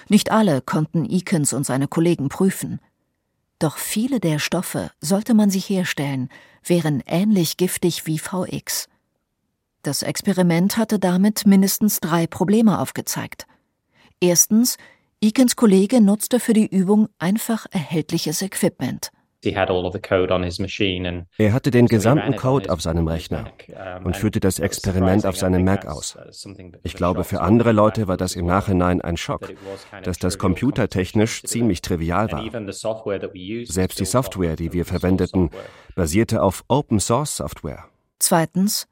Nicht 0.09 0.31
alle 0.31 0.61
konnten 0.61 1.05
Eakins 1.05 1.53
und 1.53 1.65
seine 1.65 1.87
Kollegen 1.87 2.29
prüfen. 2.29 2.79
Doch 3.59 3.77
viele 3.77 4.19
der 4.19 4.39
Stoffe, 4.39 4.91
sollte 4.99 5.33
man 5.33 5.49
sie 5.49 5.59
herstellen, 5.59 6.29
wären 6.63 7.01
ähnlich 7.05 7.57
giftig 7.57 8.05
wie 8.05 8.19
VX. 8.19 8.89
Das 9.81 10.01
Experiment 10.01 10.77
hatte 10.77 10.99
damit 10.99 11.45
mindestens 11.45 11.99
drei 11.99 12.27
Probleme 12.27 12.79
aufgezeigt. 12.79 13.45
Erstens, 14.19 14.77
Eakins 15.21 15.55
Kollege 15.55 16.01
nutzte 16.01 16.39
für 16.39 16.53
die 16.53 16.67
Übung 16.67 17.07
einfach 17.19 17.65
erhältliches 17.71 18.41
Equipment. 18.41 19.11
Er 21.37 21.53
hatte 21.53 21.71
den 21.71 21.87
gesamten 21.87 22.35
Code 22.35 22.69
auf 22.71 22.81
seinem 22.81 23.07
Rechner 23.07 23.51
und 24.03 24.17
führte 24.17 24.39
das 24.39 24.59
Experiment 24.59 25.25
auf 25.25 25.37
seinem 25.37 25.63
Mac 25.63 25.85
aus. 25.85 26.17
Ich 26.83 26.93
glaube, 26.93 27.23
für 27.23 27.41
andere 27.41 27.71
Leute 27.71 28.07
war 28.07 28.17
das 28.17 28.35
im 28.35 28.45
Nachhinein 28.45 29.01
ein 29.01 29.17
Schock, 29.17 29.53
dass 30.03 30.17
das 30.17 30.37
computertechnisch 30.37 31.43
ziemlich 31.43 31.81
trivial 31.81 32.31
war. 32.31 32.43
Selbst 33.65 33.99
die 33.99 34.05
Software, 34.05 34.55
die 34.55 34.73
wir 34.73 34.85
verwendeten, 34.85 35.49
basierte 35.95 36.41
auf 36.41 36.63
Open 36.67 36.99
Source 36.99 37.37
Software. 37.37 37.85
Zweitens, 38.19 38.87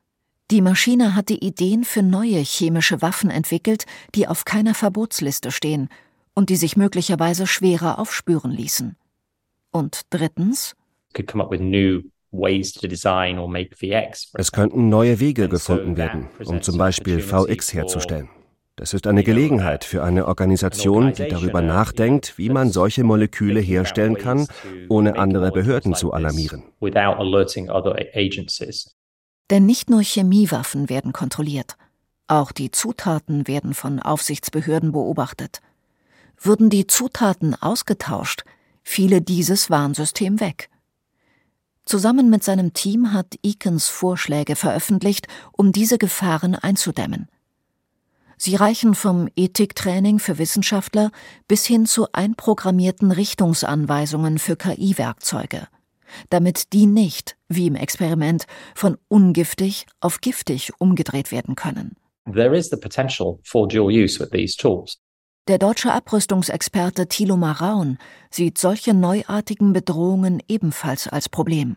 die 0.51 0.61
Maschine 0.61 1.15
hatte 1.15 1.33
Ideen 1.33 1.83
für 1.83 2.03
neue 2.03 2.39
chemische 2.39 3.01
Waffen 3.01 3.29
entwickelt, 3.29 3.85
die 4.13 4.27
auf 4.27 4.45
keiner 4.45 4.73
Verbotsliste 4.75 5.51
stehen 5.51 5.89
und 6.35 6.49
die 6.49 6.57
sich 6.57 6.77
möglicherweise 6.77 7.47
schwerer 7.47 7.97
aufspüren 7.97 8.51
ließen. 8.51 8.95
Und 9.73 10.01
drittens, 10.12 10.75
es 14.33 14.51
könnten 14.51 14.89
neue 14.89 15.19
Wege 15.19 15.49
gefunden 15.49 15.97
werden, 15.97 16.29
um 16.45 16.62
zum 16.62 16.77
Beispiel 16.77 17.19
VX 17.19 17.73
herzustellen. 17.73 18.29
Das 18.75 18.93
ist 18.93 19.07
eine 19.07 19.23
Gelegenheit 19.23 19.83
für 19.83 20.03
eine 20.03 20.27
Organisation, 20.27 21.13
die 21.13 21.27
darüber 21.27 21.62
nachdenkt, 21.62 22.38
wie 22.38 22.49
man 22.49 22.71
solche 22.71 23.03
Moleküle 23.03 23.59
herstellen 23.59 24.15
kann, 24.15 24.47
ohne 24.89 25.17
andere 25.17 25.51
Behörden 25.51 25.95
zu 25.95 26.13
alarmieren. 26.13 26.63
Denn 29.49 29.65
nicht 29.65 29.89
nur 29.89 30.01
Chemiewaffen 30.03 30.89
werden 30.89 31.13
kontrolliert, 31.13 31.77
auch 32.27 32.51
die 32.51 32.69
Zutaten 32.69 33.47
werden 33.47 33.73
von 33.73 33.99
Aufsichtsbehörden 33.99 34.91
beobachtet. 34.91 35.62
Würden 36.39 36.69
die 36.69 36.88
Zutaten 36.88 37.55
ausgetauscht, 37.59 38.43
fiele 38.83 39.21
dieses 39.21 39.69
Warnsystem 39.69 40.39
weg. 40.39 40.69
Zusammen 41.85 42.29
mit 42.29 42.43
seinem 42.43 42.73
Team 42.73 43.11
hat 43.11 43.35
Eakins 43.43 43.87
Vorschläge 43.87 44.55
veröffentlicht, 44.55 45.27
um 45.51 45.71
diese 45.71 45.97
Gefahren 45.97 46.55
einzudämmen. 46.55 47.27
Sie 48.37 48.55
reichen 48.55 48.95
vom 48.95 49.29
Ethiktraining 49.35 50.19
für 50.19 50.37
Wissenschaftler 50.37 51.11
bis 51.47 51.65
hin 51.65 51.85
zu 51.85 52.07
einprogrammierten 52.13 53.11
Richtungsanweisungen 53.11 54.39
für 54.39 54.55
KI-Werkzeuge, 54.55 55.67
damit 56.29 56.73
die 56.73 56.85
nicht, 56.85 57.37
wie 57.47 57.67
im 57.67 57.75
Experiment, 57.75 58.45
von 58.75 58.97
ungiftig 59.07 59.85
auf 59.99 60.21
giftig 60.21 60.71
umgedreht 60.79 61.31
werden 61.31 61.55
können. 61.55 61.95
There 62.31 62.55
is 62.55 62.69
the 62.69 62.77
potential 62.77 63.39
for 63.43 63.67
dual 63.67 63.91
use 63.91 64.19
with 64.19 64.31
these 64.31 64.55
tools. 64.55 65.02
Der 65.49 65.58
deutsche 65.58 65.91
Abrüstungsexperte 65.91 67.08
Thilo 67.08 67.36
Maraun 67.36 67.97
sieht 68.29 68.58
solche 68.58 68.93
neuartigen 68.93 69.73
Bedrohungen 69.73 70.41
ebenfalls 70.47 71.10
als 71.10 71.27
Problem. 71.27 71.75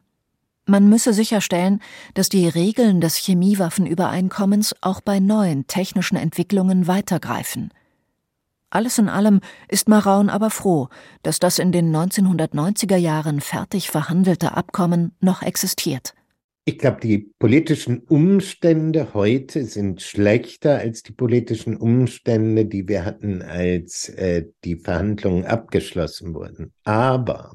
Man 0.66 0.88
müsse 0.88 1.12
sicherstellen, 1.12 1.82
dass 2.14 2.28
die 2.28 2.46
Regeln 2.46 3.00
des 3.00 3.16
Chemiewaffenübereinkommens 3.16 4.76
auch 4.82 5.00
bei 5.00 5.18
neuen 5.18 5.66
technischen 5.66 6.14
Entwicklungen 6.14 6.86
weitergreifen. 6.86 7.74
Alles 8.70 8.98
in 8.98 9.08
allem 9.08 9.40
ist 9.66 9.88
Maraun 9.88 10.30
aber 10.30 10.50
froh, 10.50 10.88
dass 11.24 11.40
das 11.40 11.58
in 11.58 11.72
den 11.72 11.94
1990er 11.94 12.96
Jahren 12.96 13.40
fertig 13.40 13.90
verhandelte 13.90 14.56
Abkommen 14.56 15.12
noch 15.18 15.42
existiert. 15.42 16.14
Ich 16.68 16.78
glaube, 16.78 16.98
die 17.00 17.30
politischen 17.38 18.00
Umstände 18.00 19.14
heute 19.14 19.64
sind 19.64 20.02
schlechter 20.02 20.78
als 20.78 21.04
die 21.04 21.12
politischen 21.12 21.76
Umstände, 21.76 22.66
die 22.66 22.88
wir 22.88 23.04
hatten, 23.04 23.40
als 23.40 24.08
äh, 24.08 24.46
die 24.64 24.74
Verhandlungen 24.74 25.44
abgeschlossen 25.44 26.34
wurden. 26.34 26.72
Aber 26.82 27.52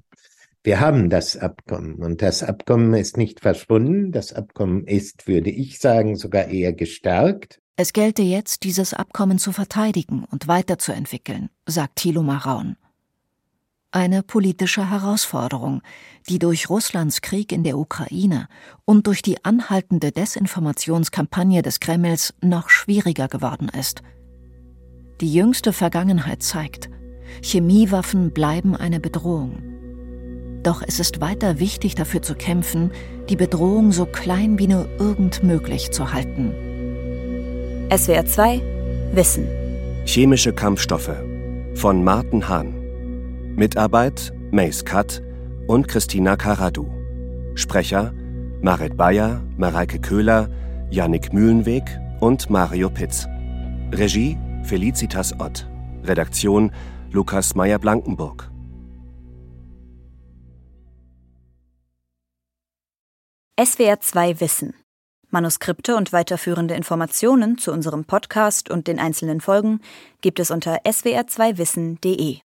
wir 0.63 0.79
haben 0.79 1.09
das 1.09 1.35
Abkommen 1.35 1.95
und 1.95 2.21
das 2.21 2.41
Abkommen 2.41 2.93
ist 2.93 3.17
nicht 3.17 3.41
verschwunden. 3.41 4.13
Das 4.13 4.31
Abkommen 4.31 4.87
ist, 4.87 5.27
würde 5.27 5.49
ich 5.49 5.79
sagen, 5.79 6.15
sogar 6.15 6.47
eher 6.47 6.71
gestärkt. 6.71 7.59
Es 7.75 7.91
gelte 7.91 8.21
jetzt, 8.21 8.63
dieses 8.63 8.93
Abkommen 8.93 9.39
zu 9.39 9.51
verteidigen 9.51 10.23
und 10.23 10.47
weiterzuentwickeln, 10.47 11.49
sagt 11.65 11.97
Thilo 11.97 12.23
Maraun. 12.23 12.77
Eine 13.93 14.23
politische 14.23 14.89
Herausforderung, 14.89 15.81
die 16.29 16.39
durch 16.39 16.69
Russlands 16.69 17.19
Krieg 17.19 17.51
in 17.51 17.63
der 17.63 17.77
Ukraine 17.77 18.47
und 18.85 19.05
durch 19.05 19.21
die 19.21 19.43
anhaltende 19.43 20.13
Desinformationskampagne 20.13 21.61
des 21.61 21.81
Kremls 21.81 22.33
noch 22.39 22.69
schwieriger 22.69 23.27
geworden 23.27 23.67
ist. 23.67 24.01
Die 25.19 25.33
jüngste 25.33 25.73
Vergangenheit 25.73 26.41
zeigt, 26.41 26.89
Chemiewaffen 27.41 28.31
bleiben 28.31 28.77
eine 28.77 29.01
Bedrohung. 29.01 29.61
Doch 30.63 30.81
es 30.87 31.01
ist 31.01 31.19
weiter 31.19 31.59
wichtig 31.59 31.93
dafür 31.95 32.21
zu 32.21 32.35
kämpfen, 32.35 32.91
die 33.27 33.35
Bedrohung 33.35 33.91
so 33.91 34.05
klein 34.05 34.57
wie 34.57 34.67
nur 34.67 34.87
irgend 34.99 35.43
möglich 35.43 35.91
zu 35.91 36.13
halten. 36.13 36.53
SWR 37.93 38.25
2 38.25 38.61
Wissen 39.11 39.49
Chemische 40.05 40.53
Kampfstoffe 40.53 41.11
von 41.75 42.05
Martin 42.05 42.47
Hahn 42.47 42.80
Mitarbeit 43.55 44.33
Mace 44.51 44.85
Katt 44.85 45.21
und 45.67 45.87
Christina 45.87 46.35
Karadu. 46.35 46.89
Sprecher 47.55 48.13
Marit 48.61 48.95
Bayer, 48.95 49.41
Mareike 49.57 49.99
Köhler, 49.99 50.49
Yannick 50.89 51.33
Mühlenweg 51.33 51.83
und 52.19 52.49
Mario 52.49 52.89
Pitz. 52.89 53.27
Regie 53.91 54.37
Felicitas 54.63 55.33
Ott. 55.39 55.67
Redaktion 56.03 56.71
Lukas 57.11 57.55
Meyer-Blankenburg. 57.55 58.49
SWR 63.59 63.99
2 63.99 64.39
Wissen. 64.39 64.73
Manuskripte 65.29 65.95
und 65.95 66.13
weiterführende 66.13 66.75
Informationen 66.75 67.57
zu 67.57 67.71
unserem 67.71 68.05
Podcast 68.05 68.69
und 68.69 68.87
den 68.87 68.99
einzelnen 68.99 69.41
Folgen 69.41 69.81
gibt 70.21 70.39
es 70.39 70.51
unter 70.51 70.81
swr2wissen.de. 70.83 72.37